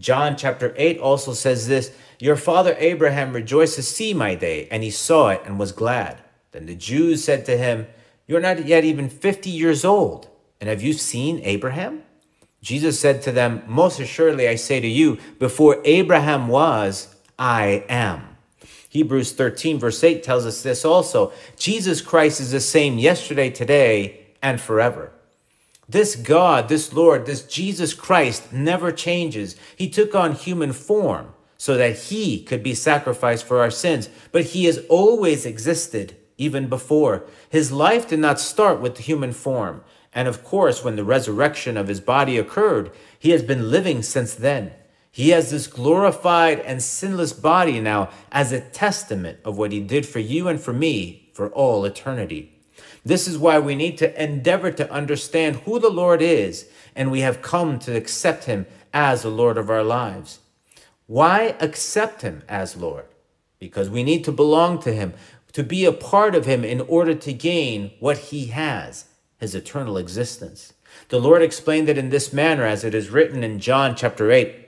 John 0.00 0.34
chapter 0.34 0.72
8 0.78 0.98
also 0.98 1.34
says 1.34 1.68
this, 1.68 1.92
Your 2.18 2.36
father 2.36 2.74
Abraham 2.78 3.34
rejoiced 3.34 3.74
to 3.74 3.82
see 3.82 4.14
my 4.14 4.34
day, 4.34 4.66
and 4.70 4.82
he 4.82 4.90
saw 4.90 5.28
it 5.28 5.42
and 5.44 5.58
was 5.58 5.72
glad. 5.72 6.22
Then 6.52 6.64
the 6.64 6.74
Jews 6.74 7.22
said 7.22 7.44
to 7.44 7.58
him, 7.58 7.86
You're 8.26 8.40
not 8.40 8.64
yet 8.64 8.84
even 8.84 9.10
50 9.10 9.50
years 9.50 9.84
old, 9.84 10.28
and 10.62 10.70
have 10.70 10.80
you 10.80 10.94
seen 10.94 11.40
Abraham? 11.42 12.02
Jesus 12.62 12.98
said 12.98 13.20
to 13.22 13.32
them, 13.32 13.62
Most 13.66 14.00
assuredly 14.00 14.48
I 14.48 14.54
say 14.54 14.80
to 14.80 14.88
you, 14.88 15.18
before 15.38 15.82
Abraham 15.84 16.48
was, 16.48 17.14
I 17.38 17.84
am. 17.90 18.37
Hebrews 18.88 19.32
13, 19.32 19.78
verse 19.78 20.02
8 20.02 20.22
tells 20.22 20.46
us 20.46 20.62
this 20.62 20.84
also. 20.84 21.32
Jesus 21.56 22.00
Christ 22.00 22.40
is 22.40 22.52
the 22.52 22.60
same 22.60 22.98
yesterday, 22.98 23.50
today, 23.50 24.26
and 24.42 24.60
forever. 24.60 25.12
This 25.88 26.16
God, 26.16 26.68
this 26.68 26.92
Lord, 26.92 27.26
this 27.26 27.42
Jesus 27.42 27.94
Christ 27.94 28.52
never 28.52 28.92
changes. 28.92 29.56
He 29.76 29.88
took 29.88 30.14
on 30.14 30.32
human 30.32 30.72
form 30.72 31.34
so 31.56 31.76
that 31.76 31.98
he 31.98 32.42
could 32.42 32.62
be 32.62 32.74
sacrificed 32.74 33.44
for 33.44 33.60
our 33.60 33.70
sins, 33.70 34.08
but 34.30 34.44
he 34.44 34.66
has 34.66 34.84
always 34.88 35.44
existed 35.44 36.16
even 36.36 36.68
before. 36.68 37.24
His 37.50 37.72
life 37.72 38.08
did 38.08 38.20
not 38.20 38.38
start 38.38 38.80
with 38.80 38.94
the 38.94 39.02
human 39.02 39.32
form. 39.32 39.82
And 40.14 40.28
of 40.28 40.44
course, 40.44 40.84
when 40.84 40.96
the 40.96 41.04
resurrection 41.04 41.76
of 41.76 41.88
his 41.88 42.00
body 42.00 42.38
occurred, 42.38 42.90
he 43.18 43.30
has 43.30 43.42
been 43.42 43.70
living 43.70 44.02
since 44.02 44.34
then. 44.34 44.72
He 45.10 45.30
has 45.30 45.50
this 45.50 45.66
glorified 45.66 46.60
and 46.60 46.82
sinless 46.82 47.32
body 47.32 47.80
now 47.80 48.10
as 48.30 48.52
a 48.52 48.60
testament 48.60 49.38
of 49.44 49.58
what 49.58 49.72
he 49.72 49.80
did 49.80 50.06
for 50.06 50.20
you 50.20 50.48
and 50.48 50.60
for 50.60 50.72
me 50.72 51.30
for 51.32 51.48
all 51.50 51.84
eternity. 51.84 52.58
This 53.04 53.26
is 53.26 53.38
why 53.38 53.58
we 53.58 53.74
need 53.74 53.98
to 53.98 54.22
endeavor 54.22 54.70
to 54.72 54.92
understand 54.92 55.56
who 55.56 55.78
the 55.78 55.90
Lord 55.90 56.20
is, 56.20 56.68
and 56.94 57.10
we 57.10 57.20
have 57.20 57.42
come 57.42 57.78
to 57.80 57.96
accept 57.96 58.44
him 58.44 58.66
as 58.92 59.22
the 59.22 59.30
Lord 59.30 59.56
of 59.56 59.70
our 59.70 59.82
lives. 59.82 60.40
Why 61.06 61.56
accept 61.60 62.22
him 62.22 62.42
as 62.48 62.76
Lord? 62.76 63.06
Because 63.58 63.88
we 63.88 64.02
need 64.02 64.24
to 64.24 64.32
belong 64.32 64.78
to 64.80 64.92
him, 64.92 65.14
to 65.52 65.62
be 65.62 65.84
a 65.84 65.92
part 65.92 66.34
of 66.34 66.44
him 66.44 66.64
in 66.64 66.82
order 66.82 67.14
to 67.14 67.32
gain 67.32 67.92
what 67.98 68.18
he 68.18 68.46
has 68.46 69.06
his 69.38 69.54
eternal 69.54 69.96
existence. 69.96 70.74
The 71.08 71.20
Lord 71.20 71.42
explained 71.42 71.88
it 71.88 71.98
in 71.98 72.10
this 72.10 72.32
manner 72.32 72.64
as 72.64 72.84
it 72.84 72.94
is 72.94 73.10
written 73.10 73.42
in 73.42 73.60
John 73.60 73.94
chapter 73.94 74.30
8. 74.30 74.67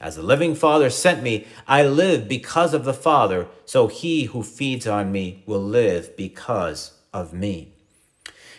As 0.00 0.16
the 0.16 0.22
living 0.22 0.54
Father 0.54 0.90
sent 0.90 1.22
me, 1.22 1.46
I 1.66 1.84
live 1.84 2.28
because 2.28 2.74
of 2.74 2.84
the 2.84 2.94
Father, 2.94 3.46
so 3.64 3.86
he 3.86 4.24
who 4.24 4.42
feeds 4.42 4.86
on 4.86 5.12
me 5.12 5.42
will 5.46 5.62
live 5.62 6.16
because 6.16 6.92
of 7.12 7.32
me. 7.32 7.72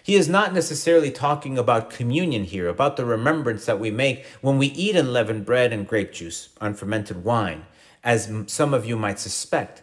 He 0.01 0.15
is 0.15 0.29
not 0.29 0.53
necessarily 0.53 1.09
talking 1.09 1.57
about 1.57 1.89
communion 1.89 2.43
here, 2.43 2.67
about 2.67 2.95
the 2.95 3.05
remembrance 3.05 3.65
that 3.65 3.79
we 3.79 3.89
make 3.89 4.23
when 4.41 4.57
we 4.59 4.67
eat 4.67 4.95
unleavened 4.95 5.45
bread 5.45 5.73
and 5.73 5.87
grape 5.87 6.13
juice, 6.13 6.49
unfermented 6.61 7.23
wine, 7.23 7.65
as 8.03 8.31
some 8.45 8.73
of 8.73 8.85
you 8.85 8.95
might 8.95 9.19
suspect. 9.19 9.81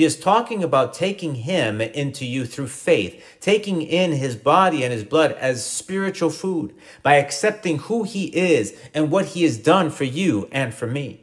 He 0.00 0.06
is 0.06 0.18
talking 0.18 0.64
about 0.64 0.94
taking 0.94 1.34
him 1.34 1.82
into 1.82 2.24
you 2.24 2.46
through 2.46 2.68
faith, 2.68 3.22
taking 3.38 3.82
in 3.82 4.12
his 4.12 4.34
body 4.34 4.82
and 4.82 4.94
his 4.94 5.04
blood 5.04 5.32
as 5.32 5.62
spiritual 5.62 6.30
food 6.30 6.74
by 7.02 7.16
accepting 7.16 7.80
who 7.80 8.04
he 8.04 8.28
is 8.28 8.74
and 8.94 9.10
what 9.10 9.26
he 9.26 9.42
has 9.42 9.58
done 9.58 9.90
for 9.90 10.04
you 10.04 10.48
and 10.52 10.72
for 10.72 10.86
me. 10.86 11.20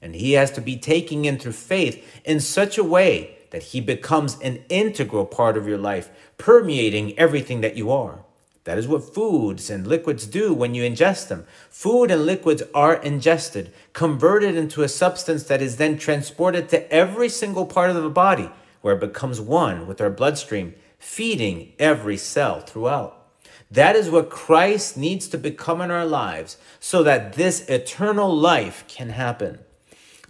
And 0.00 0.14
he 0.14 0.34
has 0.34 0.52
to 0.52 0.60
be 0.60 0.76
taken 0.76 1.24
in 1.24 1.36
through 1.36 1.50
faith 1.50 2.22
in 2.24 2.38
such 2.38 2.78
a 2.78 2.84
way 2.84 3.38
that 3.50 3.64
he 3.64 3.80
becomes 3.80 4.38
an 4.38 4.62
integral 4.68 5.26
part 5.26 5.56
of 5.56 5.66
your 5.66 5.78
life, 5.78 6.08
permeating 6.38 7.18
everything 7.18 7.60
that 7.62 7.76
you 7.76 7.90
are. 7.90 8.20
That 8.64 8.78
is 8.78 8.86
what 8.86 9.12
foods 9.12 9.70
and 9.70 9.86
liquids 9.86 10.24
do 10.26 10.54
when 10.54 10.74
you 10.74 10.84
ingest 10.84 11.28
them. 11.28 11.46
Food 11.68 12.10
and 12.10 12.24
liquids 12.24 12.62
are 12.72 12.94
ingested, 12.94 13.72
converted 13.92 14.54
into 14.54 14.82
a 14.82 14.88
substance 14.88 15.44
that 15.44 15.60
is 15.60 15.76
then 15.76 15.98
transported 15.98 16.68
to 16.68 16.90
every 16.92 17.28
single 17.28 17.66
part 17.66 17.90
of 17.90 18.00
the 18.00 18.08
body, 18.08 18.50
where 18.80 18.94
it 18.94 19.00
becomes 19.00 19.40
one 19.40 19.86
with 19.88 20.00
our 20.00 20.10
bloodstream, 20.10 20.74
feeding 20.98 21.72
every 21.80 22.16
cell 22.16 22.60
throughout. 22.60 23.18
That 23.68 23.96
is 23.96 24.10
what 24.10 24.30
Christ 24.30 24.96
needs 24.96 25.26
to 25.28 25.38
become 25.38 25.80
in 25.80 25.90
our 25.90 26.06
lives 26.06 26.56
so 26.78 27.02
that 27.02 27.32
this 27.32 27.68
eternal 27.68 28.32
life 28.34 28.84
can 28.86 29.08
happen. 29.08 29.58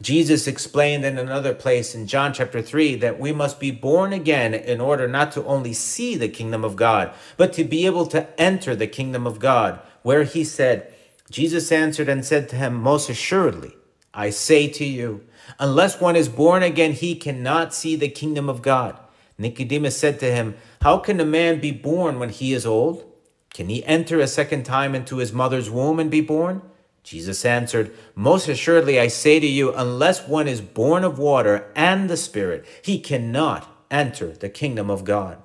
Jesus 0.03 0.49
explained 0.49 1.05
in 1.05 1.17
another 1.17 1.55
place 1.55 1.95
in 1.95 2.09
John 2.09 2.33
chapter 2.33 2.61
3 2.61 2.97
that 2.97 3.21
we 3.21 3.33
must 3.33 3.61
be 3.61 3.71
born 3.71 4.13
again 4.13 4.53
in 4.53 4.81
order 4.81 5.07
not 5.07 5.31
to 5.33 5.45
only 5.45 5.73
see 5.73 6.17
the 6.17 6.29
kingdom 6.29 6.65
of 6.65 6.75
God, 6.75 7.15
but 7.37 7.53
to 7.53 7.63
be 7.63 7.87
able 7.87 8.07
to 8.07 8.29
enter 8.41 8.75
the 8.75 8.89
kingdom 8.89 9.29
of 9.29 9.39
God, 9.39 9.81
where 10.03 10.25
he 10.25 10.43
said, 10.43 10.93
Jesus 11.31 11.71
answered 11.71 12.09
and 12.09 12.25
said 12.25 12.49
to 12.49 12.57
him, 12.57 12.75
Most 12.75 13.09
assuredly, 13.09 13.77
I 14.13 14.31
say 14.31 14.67
to 14.69 14.85
you, 14.85 15.25
unless 15.61 16.01
one 16.01 16.17
is 16.17 16.29
born 16.29 16.65
again, 16.65 16.93
he 16.93 17.15
cannot 17.15 17.73
see 17.73 17.95
the 17.95 18.09
kingdom 18.09 18.49
of 18.49 18.61
God. 18.61 18.99
Nicodemus 19.39 19.97
said 19.97 20.19
to 20.21 20.33
him, 20.33 20.57
How 20.81 20.99
can 20.99 21.21
a 21.21 21.25
man 21.25 21.61
be 21.61 21.71
born 21.71 22.19
when 22.19 22.31
he 22.31 22.53
is 22.53 22.67
old? 22.67 23.05
Can 23.55 23.69
he 23.69 23.85
enter 23.85 24.19
a 24.19 24.27
second 24.27 24.65
time 24.65 24.97
into 24.97 25.19
his 25.19 25.33
mother's 25.33 25.71
womb 25.71 26.01
and 26.01 26.11
be 26.11 26.21
born? 26.21 26.63
Jesus 27.03 27.45
answered, 27.45 27.93
Most 28.15 28.49
assuredly 28.49 29.01
I 29.01 29.09
say 29.09 29.41
to 29.41 29.47
you, 29.47 29.73
unless 29.75 30.29
one 30.29 30.47
is 30.47 30.61
born 30.61 31.05
of 31.05 31.19
water 31.19 31.71
and 31.75 32.09
the 32.09 32.17
Spirit, 32.17 32.65
he 32.83 33.01
cannot 33.01 33.69
enter 33.91 34.29
the 34.29 34.49
kingdom 34.49 34.89
of 34.89 35.05
God. 35.05 35.43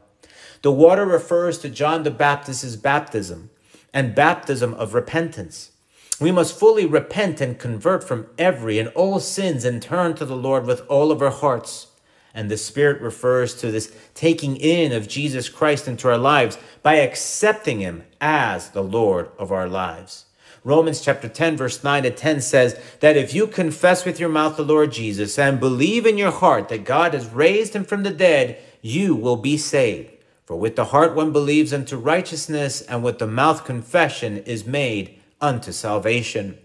The 0.62 0.72
water 0.72 1.06
refers 1.06 1.58
to 1.60 1.70
John 1.70 2.04
the 2.04 2.12
Baptist's 2.12 2.76
baptism 2.76 3.50
and 3.94 4.16
baptism 4.16 4.74
of 4.76 4.94
repentance. 4.94 5.72
We 6.20 6.32
must 6.32 6.58
fully 6.58 6.86
repent 6.86 7.42
and 7.42 7.60
convert 7.60 8.04
from 8.04 8.28
every 8.38 8.80
and 8.80 8.90
all 8.90 9.20
sins 9.20 9.66
and 9.66 9.82
turn 9.82 10.16
to 10.16 10.26
the 10.26 10.36
Lord 10.36 10.66
with 10.66 10.82
all 10.88 11.12
of 11.12 11.22
our 11.22 11.32
hearts. 11.32 11.88
And 12.34 12.50
the 12.50 12.58
Spirit 12.58 13.02
refers 13.02 13.56
to 13.62 13.72
this 13.72 13.96
taking 14.14 14.58
in 14.58 14.92
of 14.92 15.08
Jesus 15.08 15.50
Christ 15.50 15.88
into 15.88 16.08
our 16.08 16.18
lives 16.18 16.58
by 16.84 16.96
accepting 16.96 17.80
Him 17.80 18.04
as 18.22 18.70
the 18.70 18.84
Lord 18.84 19.30
of 19.40 19.52
our 19.52 19.68
lives. 19.68 20.27
Romans 20.68 21.00
chapter 21.00 21.30
10, 21.30 21.56
verse 21.56 21.82
9 21.82 22.04
to 22.04 22.12
10 22.12 22.42
says 22.42 22.78
that 23.00 23.16
if 23.16 23.34
you 23.34 23.48
confess 23.48 24.04
with 24.04 24.20
your 24.20 24.28
mouth 24.28 24.58
the 24.58 24.66
Lord 24.66 24.92
Jesus 24.92 25.40
and 25.40 25.62
believe 25.62 26.06
in 26.06 26.18
your 26.18 26.30
heart 26.30 26.68
that 26.68 26.84
God 26.84 27.14
has 27.14 27.26
raised 27.30 27.74
him 27.74 27.86
from 27.86 28.04
the 28.04 28.12
dead, 28.12 28.62
you 28.82 29.16
will 29.16 29.38
be 29.38 29.56
saved. 29.56 30.12
For 30.44 30.58
with 30.58 30.76
the 30.76 30.84
heart 30.84 31.16
one 31.16 31.32
believes 31.32 31.72
unto 31.72 31.96
righteousness, 31.96 32.82
and 32.82 33.02
with 33.02 33.18
the 33.18 33.28
mouth 33.28 33.64
confession 33.64 34.40
is 34.40 34.66
made 34.66 35.18
unto 35.40 35.72
salvation. 35.72 36.58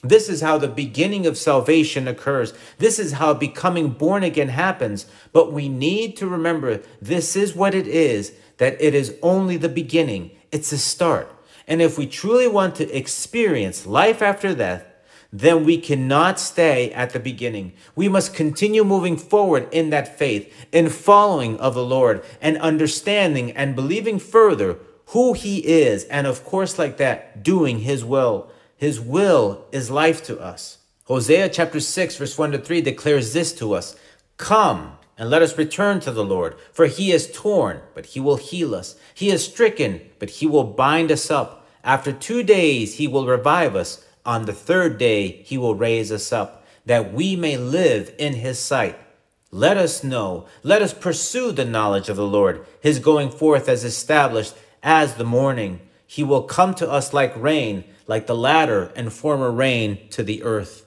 This 0.00 0.28
is 0.28 0.42
how 0.42 0.56
the 0.56 0.68
beginning 0.68 1.26
of 1.26 1.36
salvation 1.36 2.06
occurs. 2.06 2.54
This 2.78 3.00
is 3.00 3.14
how 3.14 3.34
becoming 3.34 3.88
born 3.88 4.22
again 4.22 4.50
happens. 4.50 5.06
But 5.32 5.52
we 5.52 5.68
need 5.68 6.16
to 6.18 6.28
remember 6.28 6.82
this 7.02 7.34
is 7.34 7.56
what 7.56 7.74
it 7.74 7.88
is, 7.88 8.32
that 8.58 8.80
it 8.80 8.94
is 8.94 9.16
only 9.22 9.56
the 9.56 9.68
beginning. 9.68 10.30
It's 10.52 10.70
a 10.70 10.78
start. 10.78 11.34
And 11.70 11.80
if 11.80 11.96
we 11.96 12.06
truly 12.06 12.48
want 12.48 12.74
to 12.74 12.96
experience 12.96 13.86
life 13.86 14.20
after 14.22 14.52
death, 14.54 14.84
then 15.32 15.64
we 15.64 15.78
cannot 15.78 16.40
stay 16.40 16.92
at 16.92 17.10
the 17.10 17.20
beginning. 17.20 17.74
We 17.94 18.08
must 18.08 18.34
continue 18.34 18.82
moving 18.82 19.16
forward 19.16 19.68
in 19.70 19.90
that 19.90 20.18
faith, 20.18 20.52
in 20.72 20.88
following 20.88 21.60
of 21.60 21.74
the 21.74 21.84
Lord, 21.84 22.24
and 22.40 22.58
understanding 22.58 23.52
and 23.52 23.76
believing 23.76 24.18
further 24.18 24.78
who 25.06 25.32
he 25.32 25.58
is, 25.58 26.02
and 26.06 26.26
of 26.26 26.44
course, 26.44 26.76
like 26.76 26.96
that, 26.96 27.44
doing 27.44 27.78
his 27.78 28.04
will. 28.04 28.50
His 28.76 29.00
will 29.00 29.64
is 29.70 29.92
life 29.92 30.24
to 30.24 30.40
us. 30.40 30.78
Hosea 31.04 31.50
chapter 31.50 31.78
6, 31.78 32.16
verse 32.16 32.36
1 32.36 32.50
to 32.50 32.58
3 32.58 32.80
declares 32.80 33.32
this 33.32 33.52
to 33.54 33.74
us 33.74 33.94
Come 34.38 34.98
and 35.16 35.30
let 35.30 35.42
us 35.42 35.58
return 35.58 36.00
to 36.00 36.10
the 36.10 36.24
Lord, 36.24 36.56
for 36.72 36.86
he 36.86 37.12
is 37.12 37.30
torn, 37.30 37.82
but 37.94 38.06
he 38.06 38.20
will 38.20 38.36
heal 38.36 38.74
us. 38.74 38.96
He 39.14 39.30
is 39.30 39.44
stricken, 39.44 40.00
but 40.18 40.30
he 40.30 40.46
will 40.46 40.64
bind 40.64 41.12
us 41.12 41.30
up. 41.30 41.59
After 41.82 42.12
two 42.12 42.42
days, 42.42 42.96
he 42.96 43.06
will 43.08 43.26
revive 43.26 43.74
us. 43.74 44.04
On 44.26 44.44
the 44.44 44.52
third 44.52 44.98
day, 44.98 45.28
he 45.28 45.56
will 45.56 45.74
raise 45.74 46.12
us 46.12 46.32
up, 46.32 46.64
that 46.84 47.12
we 47.12 47.36
may 47.36 47.56
live 47.56 48.14
in 48.18 48.34
his 48.34 48.58
sight. 48.58 48.98
Let 49.50 49.76
us 49.76 50.04
know, 50.04 50.46
let 50.62 50.82
us 50.82 50.94
pursue 50.94 51.52
the 51.52 51.64
knowledge 51.64 52.08
of 52.08 52.16
the 52.16 52.26
Lord. 52.26 52.64
His 52.80 52.98
going 52.98 53.30
forth 53.30 53.68
as 53.68 53.82
established 53.82 54.54
as 54.82 55.14
the 55.14 55.24
morning. 55.24 55.80
He 56.06 56.22
will 56.22 56.42
come 56.42 56.74
to 56.74 56.90
us 56.90 57.12
like 57.12 57.34
rain, 57.36 57.84
like 58.06 58.26
the 58.26 58.36
latter 58.36 58.92
and 58.94 59.12
former 59.12 59.50
rain 59.50 60.08
to 60.10 60.22
the 60.22 60.42
earth. 60.42 60.86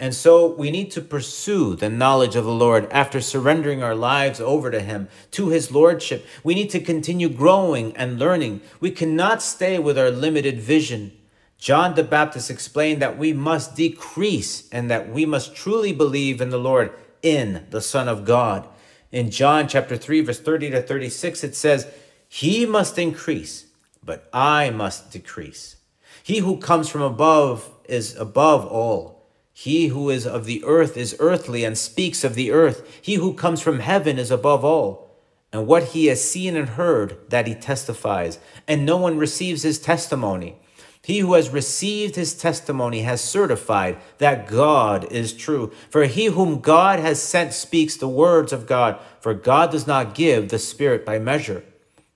And 0.00 0.14
so 0.14 0.46
we 0.46 0.70
need 0.70 0.90
to 0.92 1.02
pursue 1.02 1.76
the 1.76 1.90
knowledge 1.90 2.34
of 2.34 2.46
the 2.46 2.50
Lord 2.50 2.90
after 2.90 3.20
surrendering 3.20 3.82
our 3.82 3.94
lives 3.94 4.40
over 4.40 4.70
to 4.70 4.80
Him, 4.80 5.08
to 5.32 5.50
His 5.50 5.70
Lordship. 5.70 6.26
We 6.42 6.54
need 6.54 6.70
to 6.70 6.80
continue 6.80 7.28
growing 7.28 7.94
and 7.94 8.18
learning. 8.18 8.62
We 8.80 8.92
cannot 8.92 9.42
stay 9.42 9.78
with 9.78 9.98
our 9.98 10.10
limited 10.10 10.58
vision. 10.58 11.12
John 11.58 11.96
the 11.96 12.02
Baptist 12.02 12.50
explained 12.50 13.02
that 13.02 13.18
we 13.18 13.34
must 13.34 13.76
decrease 13.76 14.70
and 14.72 14.90
that 14.90 15.12
we 15.12 15.26
must 15.26 15.54
truly 15.54 15.92
believe 15.92 16.40
in 16.40 16.48
the 16.48 16.56
Lord, 16.56 16.92
in 17.22 17.66
the 17.68 17.82
Son 17.82 18.08
of 18.08 18.24
God. 18.24 18.66
In 19.12 19.30
John 19.30 19.68
chapter 19.68 19.98
3, 19.98 20.22
verse 20.22 20.40
30 20.40 20.70
to 20.70 20.82
36, 20.82 21.44
it 21.44 21.54
says, 21.54 21.86
He 22.26 22.64
must 22.64 22.96
increase, 22.96 23.66
but 24.02 24.30
I 24.32 24.70
must 24.70 25.10
decrease. 25.10 25.76
He 26.22 26.38
who 26.38 26.56
comes 26.56 26.88
from 26.88 27.02
above 27.02 27.70
is 27.84 28.16
above 28.16 28.66
all. 28.66 29.19
He 29.60 29.88
who 29.88 30.08
is 30.08 30.26
of 30.26 30.46
the 30.46 30.64
earth 30.64 30.96
is 30.96 31.14
earthly 31.18 31.64
and 31.64 31.76
speaks 31.76 32.24
of 32.24 32.34
the 32.34 32.50
earth. 32.50 32.98
He 33.02 33.16
who 33.16 33.34
comes 33.34 33.60
from 33.60 33.80
heaven 33.80 34.18
is 34.18 34.30
above 34.30 34.64
all. 34.64 35.14
And 35.52 35.66
what 35.66 35.88
he 35.88 36.06
has 36.06 36.26
seen 36.26 36.56
and 36.56 36.66
heard, 36.66 37.18
that 37.28 37.46
he 37.46 37.54
testifies, 37.54 38.38
and 38.66 38.86
no 38.86 38.96
one 38.96 39.18
receives 39.18 39.62
his 39.62 39.78
testimony. 39.78 40.56
He 41.02 41.18
who 41.18 41.34
has 41.34 41.50
received 41.50 42.16
his 42.16 42.32
testimony 42.32 43.02
has 43.02 43.20
certified 43.20 43.98
that 44.16 44.48
God 44.48 45.12
is 45.12 45.34
true. 45.34 45.72
For 45.90 46.04
he 46.04 46.24
whom 46.26 46.60
God 46.60 46.98
has 46.98 47.20
sent 47.20 47.52
speaks 47.52 47.98
the 47.98 48.08
words 48.08 48.54
of 48.54 48.66
God, 48.66 48.98
for 49.20 49.34
God 49.34 49.72
does 49.72 49.86
not 49.86 50.14
give 50.14 50.48
the 50.48 50.58
Spirit 50.58 51.04
by 51.04 51.18
measure. 51.18 51.64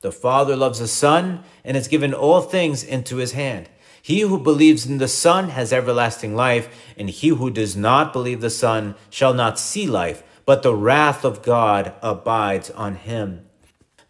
The 0.00 0.12
Father 0.12 0.56
loves 0.56 0.78
the 0.78 0.88
Son 0.88 1.44
and 1.62 1.76
has 1.76 1.88
given 1.88 2.14
all 2.14 2.40
things 2.40 2.82
into 2.82 3.16
his 3.16 3.32
hand. 3.32 3.68
He 4.04 4.20
who 4.20 4.38
believes 4.38 4.84
in 4.84 4.98
the 4.98 5.08
Son 5.08 5.48
has 5.48 5.72
everlasting 5.72 6.36
life, 6.36 6.68
and 6.98 7.08
he 7.08 7.28
who 7.28 7.48
does 7.48 7.74
not 7.74 8.12
believe 8.12 8.42
the 8.42 8.50
Son 8.50 8.96
shall 9.08 9.32
not 9.32 9.58
see 9.58 9.86
life, 9.86 10.22
but 10.44 10.62
the 10.62 10.74
wrath 10.74 11.24
of 11.24 11.40
God 11.40 11.94
abides 12.02 12.70
on 12.72 12.96
him. 12.96 13.46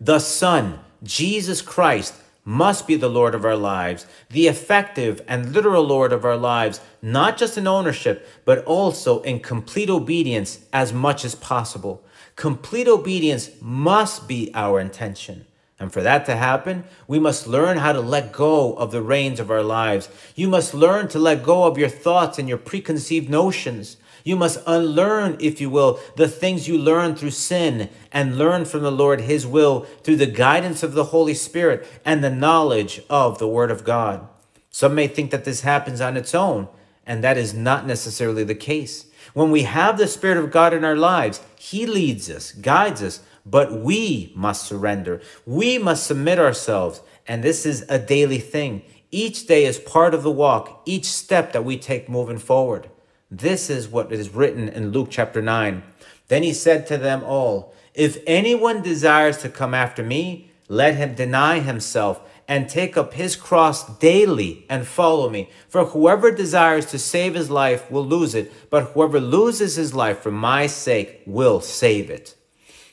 The 0.01 0.19
Son, 0.19 0.81
Jesus 1.05 1.63
Christ, 1.63 2.15
must 2.45 2.89
be 2.89 2.97
the 2.97 3.09
Lord 3.09 3.37
of 3.37 3.45
our 3.45 3.55
lives, 3.55 4.05
the 4.31 4.49
effective 4.49 5.23
and 5.29 5.53
literal 5.53 5.85
Lord 5.85 6.13
of 6.13 6.25
our 6.25 6.37
lives, 6.37 6.81
not 7.01 7.37
just 7.37 7.57
in 7.57 7.69
ownership, 7.69 8.27
but 8.45 8.65
also 8.65 9.23
in 9.23 9.39
complete 9.39 9.89
obedience 9.89 10.59
as 10.73 10.93
much 10.93 11.25
as 11.25 11.37
possible. 11.37 12.05
Complete 12.35 12.89
obedience 12.89 13.49
must 13.61 14.27
be 14.27 14.51
our 14.55 14.81
intention. 14.81 15.47
And 15.78 15.93
for 15.93 16.02
that 16.02 16.25
to 16.26 16.37
happen, 16.37 16.85
we 17.09 17.18
must 17.18 17.49
learn 17.49 17.79
how 17.79 17.92
to 17.92 18.01
let 18.01 18.33
go 18.33 18.75
of 18.75 18.92
the 18.92 19.03
reins 19.03 19.40
of 19.40 19.51
our 19.51 19.62
lives. 19.62 20.09
You 20.37 20.49
must 20.49 20.72
learn 20.72 21.09
to 21.09 21.18
let 21.18 21.42
go 21.42 21.64
of 21.64 21.77
your 21.77 21.88
thoughts 21.88 22.38
and 22.38 22.49
your 22.49 22.59
preconceived 22.59 23.29
notions. 23.29 23.96
You 24.22 24.37
must 24.37 24.62
unlearn, 24.66 25.37
if 25.40 25.61
you 25.61 25.68
will, 25.68 26.01
the 26.16 26.29
things 26.29 26.66
you 26.66 26.79
learned 26.79 27.18
through 27.18 27.33
sin 27.33 27.90
and 28.11 28.38
learn 28.38 28.64
from 28.64 28.83
the 28.83 28.92
Lord 28.92 29.22
His 29.22 29.46
will 29.46 29.81
through 30.03 30.16
the 30.16 30.27
guidance 30.27 30.83
of 30.83 30.94
the 30.94 31.05
Holy 31.05 31.35
Spirit 31.35 31.87
and 32.05 32.22
the 32.25 32.31
knowledge 32.31 33.03
of 33.11 33.38
the 33.38 33.49
Word 33.49 33.70
of 33.70 33.85
God. 33.85 34.27
Some 34.70 34.94
may 34.94 35.09
think 35.09 35.31
that 35.31 35.44
this 35.44 35.61
happens 35.61 36.01
on 36.01 36.16
its 36.16 36.35
own, 36.35 36.68
and 37.05 37.22
that 37.22 37.37
is 37.37 37.53
not 37.53 37.87
necessarily 37.87 38.44
the 38.44 38.55
case. 38.55 39.07
When 39.35 39.51
we 39.51 39.64
have 39.64 39.99
the 39.99 40.09
Spirit 40.09 40.38
of 40.38 40.51
God 40.51 40.72
in 40.72 40.85
our 40.85 40.96
lives, 40.96 41.42
He 41.59 41.85
leads 41.85 42.31
us, 42.31 42.53
guides 42.53 43.03
us, 43.03 43.20
but 43.46 43.72
we 43.72 44.33
must 44.35 44.64
surrender. 44.64 45.20
We 45.46 45.78
must 45.78 46.07
submit 46.07 46.38
ourselves. 46.38 47.00
And 47.26 47.42
this 47.42 47.64
is 47.66 47.85
a 47.88 47.98
daily 47.98 48.38
thing. 48.38 48.83
Each 49.11 49.46
day 49.46 49.64
is 49.64 49.78
part 49.78 50.14
of 50.14 50.22
the 50.22 50.30
walk, 50.30 50.83
each 50.85 51.04
step 51.04 51.52
that 51.52 51.64
we 51.64 51.76
take 51.76 52.09
moving 52.09 52.38
forward. 52.38 52.90
This 53.30 53.70
is 53.70 53.88
what 53.88 54.12
is 54.12 54.35
written 54.35 54.68
in 54.68 54.90
Luke 54.90 55.09
chapter 55.11 55.40
9. 55.40 55.83
Then 56.28 56.42
he 56.42 56.52
said 56.52 56.87
to 56.87 56.98
them 56.98 57.22
all, 57.24 57.74
If 57.94 58.18
anyone 58.26 58.83
desires 58.83 59.38
to 59.38 59.48
come 59.48 59.74
after 59.74 60.02
me, 60.02 60.50
let 60.68 60.96
him 60.96 61.14
deny 61.14 61.61
himself 61.61 62.20
and 62.48 62.68
take 62.68 62.96
up 62.96 63.14
his 63.14 63.37
cross 63.37 63.98
daily 63.98 64.66
and 64.68 64.87
follow 64.87 65.30
me. 65.30 65.50
For 65.68 65.87
whoever 65.87 66.30
desires 66.30 66.87
to 66.87 66.98
save 66.98 67.35
his 67.35 67.50
life 67.50 67.90
will 67.90 68.04
lose 68.04 68.35
it, 68.35 68.52
but 68.70 68.92
whoever 68.92 69.20
loses 69.20 69.76
his 69.76 69.94
life 69.94 70.20
for 70.20 70.30
my 70.30 70.66
sake 70.66 71.22
will 71.26 71.61
save 71.61 72.11
it. 72.11 72.35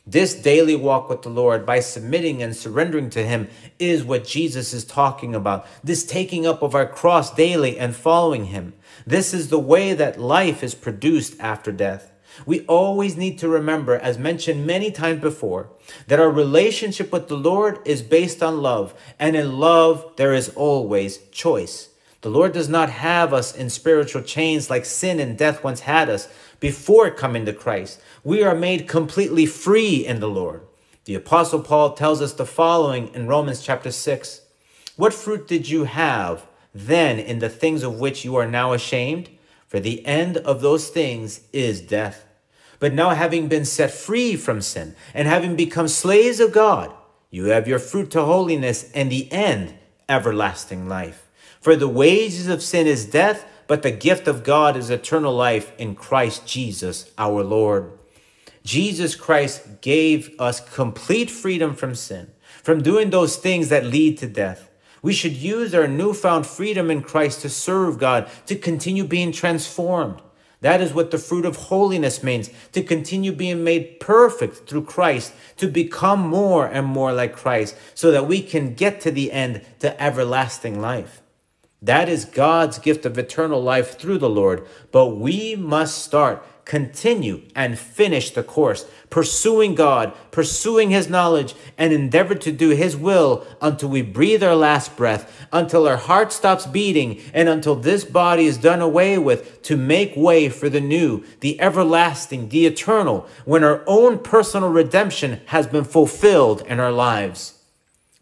This 0.05 0.33
daily 0.33 0.75
walk 0.75 1.09
with 1.09 1.21
the 1.21 1.29
Lord 1.29 1.63
by 1.63 1.79
submitting 1.79 2.41
and 2.41 2.55
surrendering 2.55 3.11
to 3.11 3.23
Him 3.23 3.49
is 3.77 4.03
what 4.03 4.25
Jesus 4.25 4.73
is 4.73 4.83
talking 4.83 5.35
about. 5.35 5.67
This 5.83 6.03
taking 6.03 6.47
up 6.47 6.63
of 6.63 6.73
our 6.73 6.87
cross 6.87 7.31
daily 7.33 7.77
and 7.77 7.95
following 7.95 8.45
Him. 8.45 8.73
This 9.05 9.31
is 9.31 9.49
the 9.49 9.59
way 9.59 9.93
that 9.93 10.19
life 10.19 10.63
is 10.63 10.73
produced 10.73 11.39
after 11.39 11.71
death. 11.71 12.11
We 12.47 12.65
always 12.65 13.15
need 13.15 13.37
to 13.39 13.49
remember, 13.49 13.95
as 13.95 14.17
mentioned 14.17 14.65
many 14.65 14.89
times 14.89 15.21
before, 15.21 15.69
that 16.07 16.19
our 16.19 16.31
relationship 16.31 17.11
with 17.11 17.27
the 17.27 17.37
Lord 17.37 17.79
is 17.85 18.01
based 18.01 18.41
on 18.41 18.61
love, 18.61 18.95
and 19.19 19.35
in 19.35 19.59
love, 19.59 20.13
there 20.15 20.33
is 20.33 20.49
always 20.49 21.19
choice. 21.29 21.89
The 22.21 22.29
Lord 22.29 22.53
does 22.53 22.69
not 22.69 22.89
have 22.89 23.33
us 23.33 23.55
in 23.55 23.69
spiritual 23.69 24.21
chains 24.21 24.69
like 24.69 24.85
sin 24.85 25.19
and 25.19 25.37
death 25.37 25.63
once 25.63 25.81
had 25.81 26.09
us 26.09 26.27
before 26.61 27.11
coming 27.11 27.45
to 27.45 27.51
Christ. 27.51 27.99
We 28.23 28.41
are 28.41 28.55
made 28.55 28.87
completely 28.87 29.45
free 29.45 30.05
in 30.05 30.21
the 30.21 30.29
Lord. 30.29 30.61
The 31.03 31.15
Apostle 31.15 31.59
Paul 31.61 31.93
tells 31.93 32.21
us 32.21 32.31
the 32.31 32.45
following 32.45 33.13
in 33.13 33.27
Romans 33.27 33.61
chapter 33.61 33.91
6 33.91 34.41
What 34.95 35.13
fruit 35.13 35.45
did 35.45 35.67
you 35.67 35.83
have 35.83 36.45
then 36.73 37.19
in 37.19 37.39
the 37.39 37.49
things 37.49 37.83
of 37.83 37.99
which 37.99 38.23
you 38.23 38.37
are 38.37 38.47
now 38.47 38.71
ashamed? 38.71 39.29
For 39.67 39.79
the 39.79 40.05
end 40.05 40.37
of 40.37 40.61
those 40.61 40.89
things 40.89 41.41
is 41.51 41.81
death. 41.81 42.25
But 42.79 42.93
now, 42.93 43.11
having 43.11 43.47
been 43.47 43.65
set 43.65 43.91
free 43.91 44.35
from 44.35 44.61
sin 44.61 44.95
and 45.13 45.27
having 45.27 45.55
become 45.55 45.87
slaves 45.87 46.39
of 46.39 46.51
God, 46.51 46.91
you 47.29 47.45
have 47.45 47.67
your 47.67 47.79
fruit 47.79 48.11
to 48.11 48.23
holiness 48.23 48.91
and 48.93 49.11
the 49.11 49.31
end, 49.31 49.75
everlasting 50.09 50.89
life. 50.89 51.29
For 51.61 51.75
the 51.75 51.87
wages 51.87 52.47
of 52.47 52.63
sin 52.63 52.87
is 52.87 53.05
death, 53.05 53.45
but 53.71 53.83
the 53.83 53.91
gift 53.91 54.27
of 54.27 54.43
God 54.43 54.75
is 54.75 54.89
eternal 54.89 55.33
life 55.33 55.71
in 55.77 55.95
Christ 55.95 56.45
Jesus 56.45 57.09
our 57.17 57.41
Lord. 57.41 57.97
Jesus 58.65 59.15
Christ 59.15 59.79
gave 59.79 60.35
us 60.37 60.59
complete 60.59 61.31
freedom 61.31 61.73
from 61.73 61.95
sin, 61.95 62.33
from 62.63 62.83
doing 62.83 63.11
those 63.11 63.37
things 63.37 63.69
that 63.69 63.85
lead 63.85 64.17
to 64.17 64.27
death. 64.27 64.69
We 65.01 65.13
should 65.13 65.37
use 65.37 65.73
our 65.73 65.87
newfound 65.87 66.47
freedom 66.47 66.91
in 66.91 67.01
Christ 67.01 67.43
to 67.43 67.49
serve 67.49 67.97
God, 67.97 68.29
to 68.47 68.57
continue 68.57 69.05
being 69.05 69.31
transformed. 69.31 70.21
That 70.59 70.81
is 70.81 70.93
what 70.93 71.11
the 71.11 71.17
fruit 71.17 71.45
of 71.45 71.55
holiness 71.55 72.21
means 72.21 72.49
to 72.73 72.83
continue 72.83 73.31
being 73.31 73.63
made 73.63 74.01
perfect 74.01 74.67
through 74.67 74.83
Christ, 74.83 75.33
to 75.55 75.67
become 75.69 76.19
more 76.19 76.65
and 76.65 76.85
more 76.85 77.13
like 77.13 77.37
Christ, 77.37 77.77
so 77.95 78.11
that 78.11 78.27
we 78.27 78.41
can 78.41 78.73
get 78.73 78.99
to 78.99 79.11
the 79.11 79.31
end 79.31 79.61
to 79.79 80.03
everlasting 80.03 80.81
life. 80.81 81.21
That 81.83 82.09
is 82.09 82.25
God's 82.25 82.77
gift 82.77 83.07
of 83.07 83.17
eternal 83.17 83.61
life 83.61 83.97
through 83.97 84.19
the 84.19 84.29
Lord. 84.29 84.67
But 84.91 85.17
we 85.17 85.55
must 85.55 86.05
start, 86.05 86.45
continue, 86.63 87.41
and 87.55 87.79
finish 87.79 88.29
the 88.29 88.43
course, 88.43 88.85
pursuing 89.09 89.73
God, 89.73 90.13
pursuing 90.29 90.91
His 90.91 91.09
knowledge, 91.09 91.55
and 91.79 91.91
endeavor 91.91 92.35
to 92.35 92.51
do 92.51 92.69
His 92.69 92.95
will 92.95 93.47
until 93.61 93.89
we 93.89 94.03
breathe 94.03 94.43
our 94.43 94.55
last 94.55 94.95
breath, 94.95 95.47
until 95.51 95.87
our 95.87 95.97
heart 95.97 96.31
stops 96.31 96.67
beating, 96.67 97.19
and 97.33 97.49
until 97.49 97.75
this 97.75 98.05
body 98.05 98.45
is 98.45 98.59
done 98.59 98.79
away 98.79 99.17
with 99.17 99.63
to 99.63 99.75
make 99.75 100.15
way 100.15 100.49
for 100.49 100.69
the 100.69 100.81
new, 100.81 101.25
the 101.39 101.59
everlasting, 101.59 102.49
the 102.49 102.67
eternal, 102.67 103.27
when 103.43 103.63
our 103.63 103.83
own 103.87 104.19
personal 104.19 104.69
redemption 104.69 105.41
has 105.47 105.65
been 105.65 105.83
fulfilled 105.83 106.61
in 106.67 106.79
our 106.79 106.91
lives. 106.91 107.55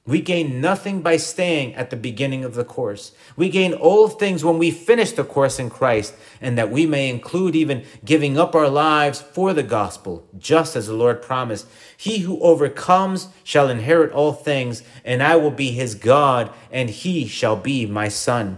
We 0.10 0.22
gain 0.22 0.60
nothing 0.60 1.02
by 1.02 1.18
staying 1.18 1.76
at 1.76 1.92
the 1.92 1.96
beginning 1.96 2.44
of 2.44 2.56
the 2.56 2.66
course. 2.66 3.12
We 3.36 3.48
gain 3.48 3.74
all 3.74 4.08
things 4.08 4.44
when 4.44 4.58
we 4.58 4.72
finish 4.72 5.12
the 5.12 5.24
course 5.24 5.60
in 5.60 5.70
Christ, 5.70 6.16
and 6.42 6.58
that 6.58 6.72
we 6.72 6.88
may 6.88 7.12
include 7.12 7.56
even 7.56 7.86
giving 8.04 8.36
up 8.36 8.56
our 8.56 8.70
lives 8.70 9.22
for 9.22 9.54
the 9.54 9.62
gospel, 9.62 10.28
just 10.36 10.76
as 10.76 10.88
the 10.88 10.96
Lord 10.96 11.22
promised. 11.22 11.68
He 11.96 12.20
who 12.20 12.42
overcomes 12.42 13.28
shall 13.44 13.70
inherit 13.70 14.12
all 14.12 14.34
things, 14.34 14.82
and 15.06 15.22
I 15.22 15.36
will 15.36 15.52
be 15.52 15.74
his 15.74 15.94
God, 15.94 16.52
and 16.72 16.90
he 16.90 17.28
shall 17.28 17.56
be 17.56 17.86
my 17.86 18.08
son. 18.08 18.58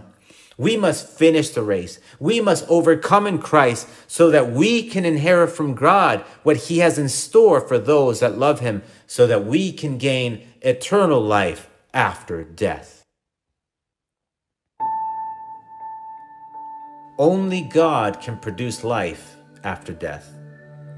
We 0.58 0.76
must 0.76 1.08
finish 1.08 1.50
the 1.50 1.62
race. 1.62 1.98
We 2.20 2.40
must 2.40 2.66
overcome 2.68 3.26
in 3.26 3.38
Christ 3.38 3.88
so 4.06 4.30
that 4.30 4.50
we 4.50 4.88
can 4.88 5.04
inherit 5.04 5.50
from 5.50 5.74
God 5.74 6.20
what 6.42 6.56
he 6.56 6.78
has 6.78 6.98
in 6.98 7.08
store 7.08 7.60
for 7.60 7.78
those 7.78 8.20
that 8.20 8.38
love 8.38 8.60
him, 8.60 8.82
so 9.06 9.26
that 9.26 9.44
we 9.44 9.72
can 9.72 9.98
gain 9.98 10.46
eternal 10.60 11.20
life 11.20 11.68
after 11.94 12.44
death. 12.44 13.02
Only 17.18 17.60
God 17.62 18.20
can 18.20 18.38
produce 18.38 18.82
life 18.82 19.36
after 19.62 19.92
death. 19.92 20.41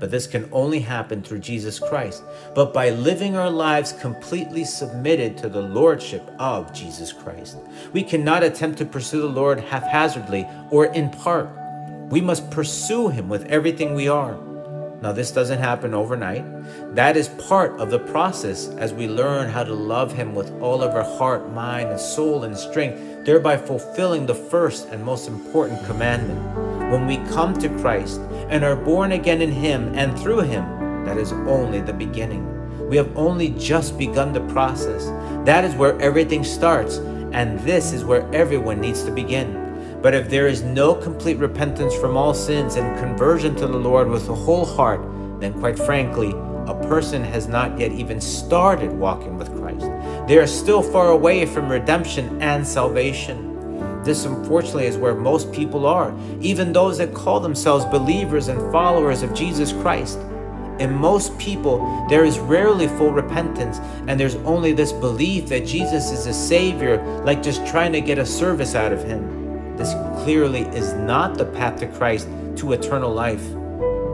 But 0.05 0.11
this 0.11 0.27
can 0.27 0.51
only 0.53 0.81
happen 0.81 1.23
through 1.23 1.39
Jesus 1.39 1.79
Christ, 1.79 2.25
but 2.55 2.75
by 2.75 2.91
living 2.91 3.39
our 3.39 3.49
lives 3.49 3.95
completely 3.95 4.63
submitted 4.63 5.39
to 5.39 5.49
the 5.49 5.63
Lordship 5.63 6.31
of 6.39 6.75
Jesus 6.75 7.11
Christ. 7.11 7.57
We 7.95 8.03
cannot 8.03 8.43
attempt 8.43 8.77
to 8.81 8.85
pursue 8.85 9.23
the 9.23 9.29
Lord 9.29 9.61
haphazardly 9.61 10.47
or 10.71 10.93
in 10.93 11.09
part. 11.09 11.49
We 12.11 12.21
must 12.21 12.51
pursue 12.51 13.09
Him 13.09 13.31
with 13.31 13.47
everything 13.47 13.95
we 13.95 14.07
are. 14.07 14.37
Now, 15.01 15.13
this 15.13 15.31
doesn't 15.31 15.59
happen 15.59 15.95
overnight. 15.95 16.45
That 16.95 17.17
is 17.17 17.29
part 17.49 17.81
of 17.81 17.91
the 17.91 18.01
process 18.01 18.69
as 18.69 18.93
we 18.93 19.09
learn 19.09 19.49
how 19.49 19.65
to 19.65 19.73
love 19.73 20.13
Him 20.13 20.35
with 20.35 20.51
all 20.61 20.83
of 20.83 20.95
our 20.95 21.17
heart, 21.17 21.51
mind, 21.51 21.89
and 21.89 21.99
soul 21.99 22.45
and 22.45 22.59
strength, 22.59 23.25
thereby 23.25 23.57
fulfilling 23.57 24.27
the 24.27 24.35
first 24.35 24.87
and 24.89 25.03
most 25.03 25.29
important 25.29 25.83
commandment. 25.87 26.93
When 26.93 27.07
we 27.07 27.17
come 27.33 27.55
to 27.59 27.71
Christ 27.81 28.21
and 28.49 28.65
are 28.65 28.77
born 28.77 29.13
again 29.13 29.43
in 29.43 29.51
Him 29.51 29.95
and 29.95 30.19
through 30.19 30.41
Him, 30.41 31.05
that 31.05 31.19
is 31.19 31.33
only 31.33 31.81
the 31.81 31.93
beginning. 31.93 32.51
We 32.89 32.97
have 32.97 33.17
only 33.17 33.51
just 33.51 33.99
begun 33.99 34.33
the 34.33 34.47
process. 34.53 35.07
That 35.47 35.65
is 35.65 35.75
where 35.75 35.99
everything 36.01 36.45
starts, 36.45 36.99
and 37.33 37.59
this 37.61 37.93
is 37.93 38.05
where 38.05 38.29
everyone 38.35 38.81
needs 38.81 39.03
to 39.05 39.11
begin. 39.11 40.01
But 40.03 40.15
if 40.15 40.29
there 40.29 40.47
is 40.47 40.63
no 40.63 40.95
complete 40.95 41.39
repentance 41.39 41.95
from 41.95 42.17
all 42.17 42.35
sins 42.35 42.77
and 42.77 42.99
conversion 42.99 43.55
to 43.57 43.67
the 43.67 43.79
Lord 43.79 44.09
with 44.09 44.29
a 44.29 44.35
whole 44.35 44.67
heart, 44.67 45.01
then 45.41 45.55
quite 45.55 45.79
frankly, 45.79 46.31
a 46.67 46.75
person 46.89 47.23
has 47.23 47.49
not 47.49 47.79
yet 47.79 47.93
even 47.93 48.21
started 48.21 48.93
walking 48.93 49.37
with 49.37 49.55
Christ. 49.59 49.87
They 50.29 50.39
are 50.39 50.47
still 50.47 50.83
far 50.83 51.11
away 51.11 51.47
from 51.47 51.71
redemption 51.71 52.41
and 52.43 52.67
salvation. 52.67 53.54
This, 54.05 54.25
unfortunately, 54.25 54.87
is 54.87 54.97
where 54.97 55.15
most 55.15 55.53
people 55.53 55.87
are, 55.87 56.15
even 56.41 56.73
those 56.73 56.99
that 56.99 57.15
call 57.15 57.41
themselves 57.41 57.85
believers 57.87 58.49
and 58.49 58.71
followers 58.71 59.23
of 59.23 59.35
Jesus 59.35 59.73
Christ. 59.73 60.19
In 60.79 60.93
most 60.93 61.37
people, 61.39 62.07
there 62.09 62.25
is 62.25 62.39
rarely 62.39 62.89
full 62.89 63.13
repentance, 63.13 63.79
and 64.09 64.19
there's 64.19 64.35
only 64.37 64.73
this 64.73 64.93
belief 64.93 65.47
that 65.49 65.67
Jesus 65.67 66.11
is 66.11 66.27
a 66.27 66.35
Savior, 66.35 67.03
like 67.25 67.43
just 67.43 67.67
trying 67.67 67.93
to 67.93 68.01
get 68.01 68.19
a 68.19 68.27
service 68.27 68.75
out 68.75 68.93
of 68.93 69.03
Him. 69.05 69.77
This 69.77 69.95
clearly 70.23 70.63
is 70.77 70.93
not 70.95 71.39
the 71.39 71.47
path 71.47 71.81
to 71.81 71.87
Christ 71.87 72.29
to 72.57 72.73
eternal 72.73 73.13
life. 73.13 73.45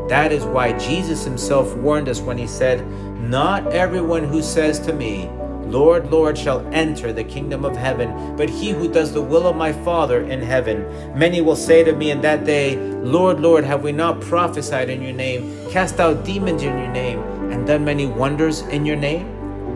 That 0.08 0.32
is 0.32 0.44
why 0.44 0.76
Jesus 0.76 1.22
himself 1.22 1.72
warned 1.76 2.08
us 2.08 2.20
when 2.20 2.36
he 2.36 2.48
said, 2.48 2.84
Not 3.20 3.66
everyone 3.68 4.24
who 4.24 4.42
says 4.42 4.80
to 4.80 4.92
me, 4.92 5.30
Lord, 5.70 6.10
Lord, 6.10 6.36
shall 6.36 6.66
enter 6.74 7.12
the 7.12 7.22
kingdom 7.22 7.64
of 7.64 7.76
heaven, 7.76 8.36
but 8.36 8.50
he 8.50 8.70
who 8.70 8.92
does 8.92 9.12
the 9.12 9.22
will 9.22 9.46
of 9.46 9.54
my 9.54 9.72
Father 9.72 10.22
in 10.22 10.42
heaven. 10.42 10.84
Many 11.16 11.40
will 11.40 11.54
say 11.54 11.84
to 11.84 11.92
me 11.92 12.10
in 12.10 12.20
that 12.22 12.44
day, 12.44 12.76
Lord, 12.76 13.38
Lord, 13.38 13.62
have 13.62 13.84
we 13.84 13.92
not 13.92 14.20
prophesied 14.20 14.90
in 14.90 15.00
your 15.00 15.12
name, 15.12 15.70
cast 15.70 16.00
out 16.00 16.24
demons 16.24 16.62
in 16.62 16.76
your 16.76 16.90
name, 16.90 17.20
and 17.52 17.66
done 17.66 17.84
many 17.84 18.06
wonders 18.06 18.62
in 18.62 18.84
your 18.84 18.96
name? 18.96 19.26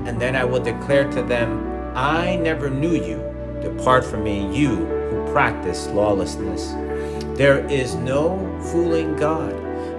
And 0.07 0.21
then 0.21 0.35
I 0.35 0.45
will 0.45 0.63
declare 0.63 1.09
to 1.13 1.23
them, 1.23 1.95
I 1.95 2.37
never 2.37 2.69
knew 2.69 2.95
you. 2.95 3.19
Depart 3.63 4.05
from 4.05 4.25
me, 4.25 4.53
you 4.53 4.75
who 4.75 5.33
practice 5.33 5.87
lawlessness. 5.87 6.73
There 7.39 7.65
is 7.69 7.95
no 7.95 8.37
fooling 8.73 9.15
God. 9.15 9.53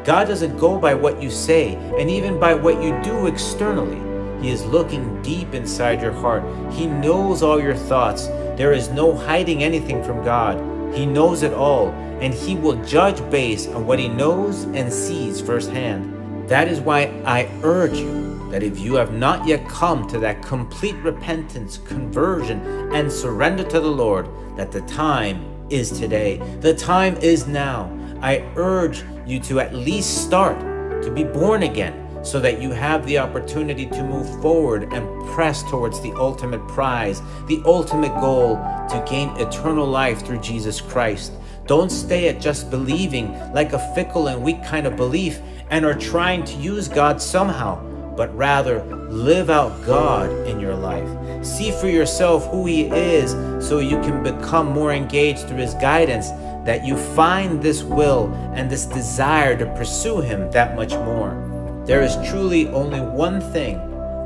God 0.05 0.27
doesn't 0.27 0.57
go 0.57 0.77
by 0.77 0.93
what 0.93 1.23
you 1.23 1.31
say 1.31 1.75
and 1.97 2.09
even 2.09 2.39
by 2.39 2.53
what 2.53 2.83
you 2.83 3.01
do 3.01 3.27
externally. 3.27 4.04
He 4.41 4.49
is 4.49 4.65
looking 4.65 5.21
deep 5.21 5.53
inside 5.53 6.01
your 6.01 6.11
heart. 6.11 6.43
He 6.73 6.87
knows 6.87 7.41
all 7.41 7.61
your 7.61 7.75
thoughts. 7.75 8.27
There 8.57 8.73
is 8.73 8.89
no 8.89 9.15
hiding 9.15 9.63
anything 9.63 10.03
from 10.03 10.23
God. 10.23 10.57
He 10.93 11.05
knows 11.05 11.43
it 11.43 11.53
all, 11.53 11.89
and 12.21 12.33
He 12.33 12.55
will 12.55 12.81
judge 12.85 13.19
based 13.29 13.69
on 13.69 13.85
what 13.85 13.99
He 13.99 14.07
knows 14.07 14.63
and 14.63 14.91
sees 14.91 15.41
firsthand. 15.41 16.49
That 16.49 16.67
is 16.67 16.79
why 16.79 17.11
I 17.25 17.49
urge 17.63 17.97
you 17.97 18.25
that 18.51 18.63
if 18.63 18.79
you 18.79 18.95
have 18.95 19.13
not 19.13 19.45
yet 19.45 19.67
come 19.67 20.07
to 20.07 20.19
that 20.19 20.41
complete 20.41 20.95
repentance, 20.97 21.79
conversion, 21.79 22.61
and 22.93 23.11
surrender 23.11 23.63
to 23.63 23.79
the 23.79 23.91
Lord, 23.91 24.29
that 24.55 24.71
the 24.71 24.81
time 24.81 25.43
is 25.69 25.91
today. 25.91 26.37
The 26.61 26.73
time 26.73 27.17
is 27.17 27.47
now. 27.47 27.91
I 28.21 28.49
urge 28.55 29.03
you 29.25 29.39
to 29.41 29.59
at 29.59 29.73
least 29.73 30.25
start 30.25 30.59
to 31.01 31.11
be 31.11 31.23
born 31.23 31.63
again 31.63 32.04
so 32.25 32.39
that 32.39 32.61
you 32.61 32.71
have 32.71 33.05
the 33.05 33.17
opportunity 33.17 33.85
to 33.85 34.03
move 34.03 34.41
forward 34.41 34.91
and 34.91 35.27
press 35.29 35.63
towards 35.69 36.01
the 36.01 36.11
ultimate 36.13 36.65
prize, 36.67 37.21
the 37.47 37.61
ultimate 37.65 38.13
goal 38.19 38.55
to 38.89 39.05
gain 39.07 39.29
eternal 39.37 39.85
life 39.85 40.25
through 40.25 40.39
Jesus 40.39 40.81
Christ. 40.81 41.31
Don't 41.67 41.91
stay 41.91 42.27
at 42.27 42.41
just 42.41 42.69
believing 42.69 43.31
like 43.53 43.73
a 43.73 43.95
fickle 43.95 44.27
and 44.27 44.43
weak 44.43 44.63
kind 44.63 44.85
of 44.87 44.95
belief 44.95 45.39
and 45.69 45.85
are 45.85 45.97
trying 45.97 46.43
to 46.43 46.55
use 46.55 46.87
God 46.87 47.21
somehow 47.21 47.83
but 48.15 48.35
rather 48.35 48.83
live 49.09 49.49
out 49.49 49.85
God 49.85 50.29
in 50.47 50.59
your 50.59 50.75
life. 50.75 51.45
See 51.45 51.71
for 51.71 51.87
yourself 51.87 52.47
who 52.47 52.65
He 52.65 52.85
is 52.85 53.31
so 53.65 53.79
you 53.79 53.99
can 54.01 54.23
become 54.23 54.67
more 54.67 54.93
engaged 54.93 55.47
through 55.47 55.57
His 55.57 55.73
guidance, 55.75 56.29
that 56.65 56.85
you 56.85 56.97
find 56.97 57.61
this 57.61 57.83
will 57.83 58.33
and 58.53 58.69
this 58.69 58.85
desire 58.85 59.57
to 59.57 59.65
pursue 59.75 60.21
Him 60.21 60.49
that 60.51 60.75
much 60.75 60.93
more. 60.93 61.44
There 61.85 62.01
is 62.01 62.17
truly 62.29 62.67
only 62.69 62.99
one 62.99 63.39
thing, 63.39 63.77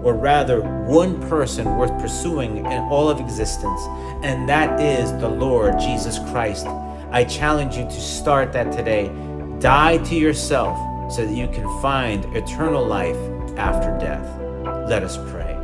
or 0.01 0.13
rather, 0.13 0.61
one 0.61 1.19
person 1.27 1.75
worth 1.75 1.91
pursuing 1.99 2.59
in 2.59 2.81
all 2.83 3.09
of 3.09 3.19
existence, 3.19 3.81
and 4.23 4.47
that 4.47 4.79
is 4.79 5.11
the 5.19 5.27
Lord 5.27 5.77
Jesus 5.77 6.19
Christ. 6.31 6.67
I 7.11 7.25
challenge 7.25 7.75
you 7.75 7.83
to 7.83 7.99
start 7.99 8.53
that 8.53 8.71
today. 8.71 9.11
Die 9.59 9.97
to 9.97 10.15
yourself 10.15 10.77
so 11.11 11.25
that 11.25 11.33
you 11.33 11.47
can 11.49 11.65
find 11.81 12.23
eternal 12.33 12.85
life 12.85 13.17
after 13.57 13.97
death. 13.99 14.25
Let 14.87 15.03
us 15.03 15.17
pray. 15.29 15.57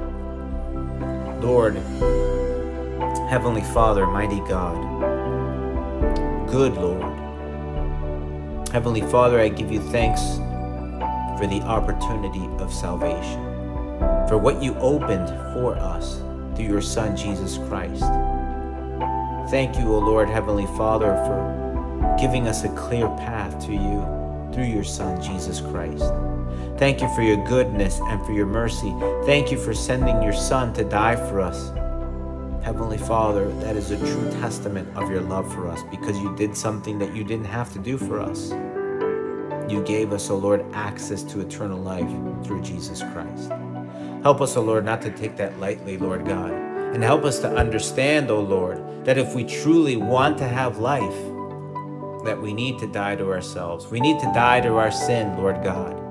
Lord, 1.39 1.75
Heavenly 3.29 3.63
Father, 3.73 4.05
mighty 4.05 4.41
God, 4.49 4.75
good 6.51 6.73
Lord, 6.73 7.13
Heavenly 8.69 9.01
Father, 9.01 9.39
I 9.39 9.47
give 9.47 9.71
you 9.71 9.79
thanks 9.79 10.39
for 11.37 11.47
the 11.47 11.61
opportunity 11.61 12.45
of 12.63 12.73
salvation, 12.73 13.43
for 14.27 14.37
what 14.37 14.61
you 14.61 14.75
opened 14.75 15.29
for 15.53 15.75
us 15.77 16.21
through 16.55 16.65
your 16.65 16.81
Son, 16.81 17.15
Jesus 17.15 17.57
Christ. 17.57 18.03
Thank 19.51 19.77
you, 19.77 19.93
O 19.93 19.99
Lord, 19.99 20.29
Heavenly 20.29 20.65
Father, 20.77 21.13
for 21.25 22.17
giving 22.19 22.47
us 22.47 22.63
a 22.63 22.69
clear 22.69 23.07
path 23.09 23.63
to 23.65 23.73
you 23.73 24.01
through 24.53 24.65
your 24.65 24.83
Son, 24.83 25.21
Jesus 25.21 25.61
Christ. 25.61 26.11
Thank 26.77 27.01
you 27.01 27.13
for 27.15 27.21
your 27.21 27.45
goodness 27.45 27.99
and 28.03 28.25
for 28.25 28.31
your 28.31 28.45
mercy. 28.45 28.93
Thank 29.25 29.51
you 29.51 29.57
for 29.57 29.73
sending 29.73 30.21
your 30.23 30.33
Son 30.33 30.73
to 30.73 30.83
die 30.83 31.15
for 31.15 31.41
us. 31.41 31.71
Heavenly 32.63 32.97
Father, 32.97 33.47
that 33.59 33.75
is 33.75 33.91
a 33.91 33.97
true 33.97 34.31
testament 34.41 34.89
of 34.97 35.09
your 35.09 35.21
love 35.21 35.53
for 35.53 35.67
us 35.67 35.81
because 35.91 36.17
you 36.17 36.35
did 36.35 36.57
something 36.57 36.97
that 36.97 37.15
you 37.15 37.23
didn't 37.23 37.45
have 37.45 37.71
to 37.73 37.79
do 37.79 37.97
for 37.97 38.19
us. 38.19 38.51
You 39.67 39.81
gave 39.83 40.13
us, 40.13 40.29
O 40.29 40.35
Lord, 40.37 40.63
access 40.73 41.23
to 41.23 41.41
eternal 41.41 41.79
life 41.79 42.09
through 42.45 42.61
Jesus 42.61 43.01
Christ. 43.01 43.51
Help 44.21 44.41
us, 44.41 44.55
O 44.55 44.61
Lord, 44.61 44.85
not 44.85 45.01
to 45.01 45.11
take 45.11 45.35
that 45.37 45.59
lightly, 45.59 45.97
Lord 45.97 46.25
God. 46.25 46.51
And 46.51 47.03
help 47.03 47.23
us 47.23 47.39
to 47.39 47.49
understand, 47.49 48.29
O 48.29 48.39
Lord, 48.39 49.05
that 49.05 49.17
if 49.17 49.33
we 49.33 49.43
truly 49.43 49.97
want 49.97 50.37
to 50.37 50.47
have 50.47 50.77
life, 50.77 51.15
that 52.25 52.41
we 52.41 52.53
need 52.53 52.79
to 52.79 52.87
die 52.87 53.15
to 53.15 53.31
ourselves. 53.31 53.87
We 53.87 53.99
need 53.99 54.19
to 54.19 54.31
die 54.33 54.61
to 54.61 54.75
our 54.75 54.91
sin, 54.91 55.37
Lord 55.37 55.63
God. 55.63 56.01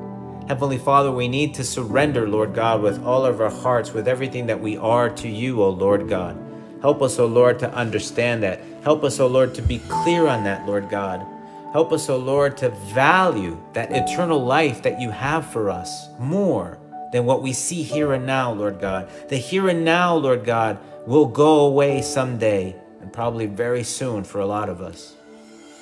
Heavenly 0.49 0.79
Father, 0.79 1.11
we 1.11 1.27
need 1.27 1.55
to 1.55 1.65
surrender, 1.65 2.29
Lord 2.29 2.55
God, 2.55 2.83
with 2.83 3.03
all 3.05 3.25
of 3.25 3.41
our 3.41 3.51
hearts, 3.51 3.93
with 3.93 4.07
everything 4.07 4.47
that 4.47 4.61
we 4.61 4.77
are 4.77 5.09
to 5.11 5.29
you, 5.29 5.63
O 5.63 5.71
Lord 5.71 6.09
God. 6.09 6.39
Help 6.83 7.03
us, 7.03 7.19
O 7.19 7.27
Lord, 7.27 7.59
to 7.61 7.73
understand 7.73 8.43
that. 8.43 8.61
Help 8.83 9.05
us, 9.05 9.19
O 9.19 9.27
Lord, 9.27 9.55
to 9.55 9.63
be 9.63 9.79
clear 9.89 10.27
on 10.27 10.45
that, 10.45 10.67
Lord 10.67 10.91
God. 10.91 11.27
Help 11.75 11.93
us, 11.93 12.09
O 12.09 12.17
Lord, 12.17 12.57
to 12.59 12.69
value 12.69 13.61
that 13.73 13.91
eternal 13.91 14.39
life 14.39 14.81
that 14.85 15.01
you 15.01 15.11
have 15.11 15.45
for 15.51 15.71
us 15.71 16.07
more 16.21 16.79
than 17.11 17.27
what 17.27 17.43
we 17.43 17.53
see 17.53 17.83
here 17.83 18.13
and 18.13 18.25
now, 18.25 18.53
Lord 18.53 18.79
God. 18.79 19.11
The 19.29 19.39
here 19.39 19.69
and 19.69 19.85
now, 19.85 20.15
Lord 20.15 20.45
God, 20.45 20.79
will 21.05 21.27
go 21.27 21.67
away 21.67 22.01
someday 22.01 22.77
and 23.01 23.13
probably 23.13 23.47
very 23.47 23.83
soon 23.83 24.23
for 24.23 24.39
a 24.39 24.47
lot 24.47 24.69
of 24.69 24.81
us. 24.81 25.17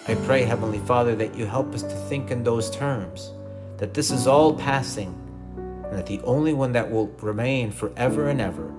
I 0.09 0.15
pray, 0.15 0.45
Heavenly 0.45 0.79
Father, 0.79 1.15
that 1.17 1.35
you 1.35 1.45
help 1.45 1.75
us 1.75 1.83
to 1.83 1.95
think 2.09 2.31
in 2.31 2.43
those 2.43 2.71
terms, 2.71 3.31
that 3.77 3.93
this 3.93 4.11
is 4.11 4.27
all 4.27 4.55
passing, 4.55 5.15
and 5.59 5.99
that 5.99 6.07
the 6.07 6.23
only 6.23 6.55
one 6.55 6.73
that 6.73 6.91
will 6.91 7.09
remain 7.21 7.71
forever 7.71 8.31
and 8.31 8.41
ever 8.41 8.73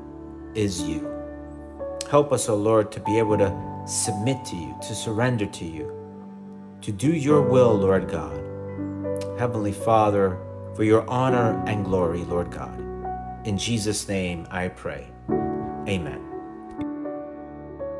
is 0.55 0.81
you. 0.81 1.07
Help 2.09 2.33
us, 2.33 2.49
O 2.49 2.55
oh 2.55 2.57
Lord, 2.57 2.91
to 2.91 2.99
be 3.01 3.19
able 3.19 3.37
to 3.37 3.55
submit 3.85 4.43
to 4.45 4.55
you, 4.55 4.75
to 4.81 4.95
surrender 4.95 5.45
to 5.45 5.65
you, 5.65 6.02
to 6.83 6.91
do 6.91 7.13
your 7.13 7.41
will, 7.41 7.73
Lord 7.73 8.09
God. 8.09 8.37
Heavenly 9.39 9.71
Father, 9.71 10.37
for 10.75 10.83
your 10.83 11.09
honor 11.09 11.63
and 11.65 11.85
glory, 11.85 12.25
Lord 12.25 12.51
God. 12.51 12.77
In 13.47 13.57
Jesus' 13.57 14.07
name 14.09 14.45
I 14.51 14.67
pray. 14.67 15.07
Amen. 15.87 16.19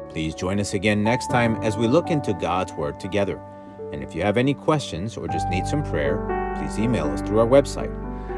Please 0.10 0.36
join 0.36 0.60
us 0.60 0.74
again 0.74 1.02
next 1.02 1.28
time 1.28 1.56
as 1.64 1.78
we 1.78 1.88
look 1.88 2.10
into 2.10 2.34
God's 2.34 2.74
Word 2.74 3.00
together. 3.00 3.42
And 3.94 4.04
if 4.04 4.14
you 4.14 4.22
have 4.22 4.36
any 4.36 4.54
questions 4.54 5.16
or 5.16 5.30
just 5.30 5.48
need 5.48 5.66
some 5.66 5.84
prayer, 5.84 6.18
please 6.58 6.78
email 6.78 7.06
us 7.06 7.22
through 7.22 7.40
our 7.40 7.48
website. 7.48 7.92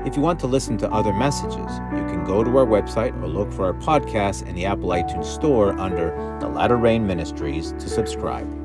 If 0.06 0.16
you 0.16 0.22
want 0.22 0.40
to 0.42 0.48
listen 0.48 0.78
to 0.78 0.92
other 0.92 1.14
messages, 1.14 1.58
you 1.92 2.06
can 2.06 2.24
go 2.24 2.44
to 2.44 2.58
our 2.58 2.68
website 2.68 3.20
or 3.20 3.28
look 3.28 3.52
for 3.52 3.66
our 3.66 3.74
podcast 3.74 4.46
in 4.46 4.54
the 4.54 4.66
Apple 4.66 4.90
iTunes 4.90 5.26
Store 5.26 5.78
under 5.80 6.38
The 6.40 6.48
Latter 6.48 6.78
Rain 6.78 7.08
Ministries 7.08 7.72
to 7.80 7.90
subscribe. 7.90 8.65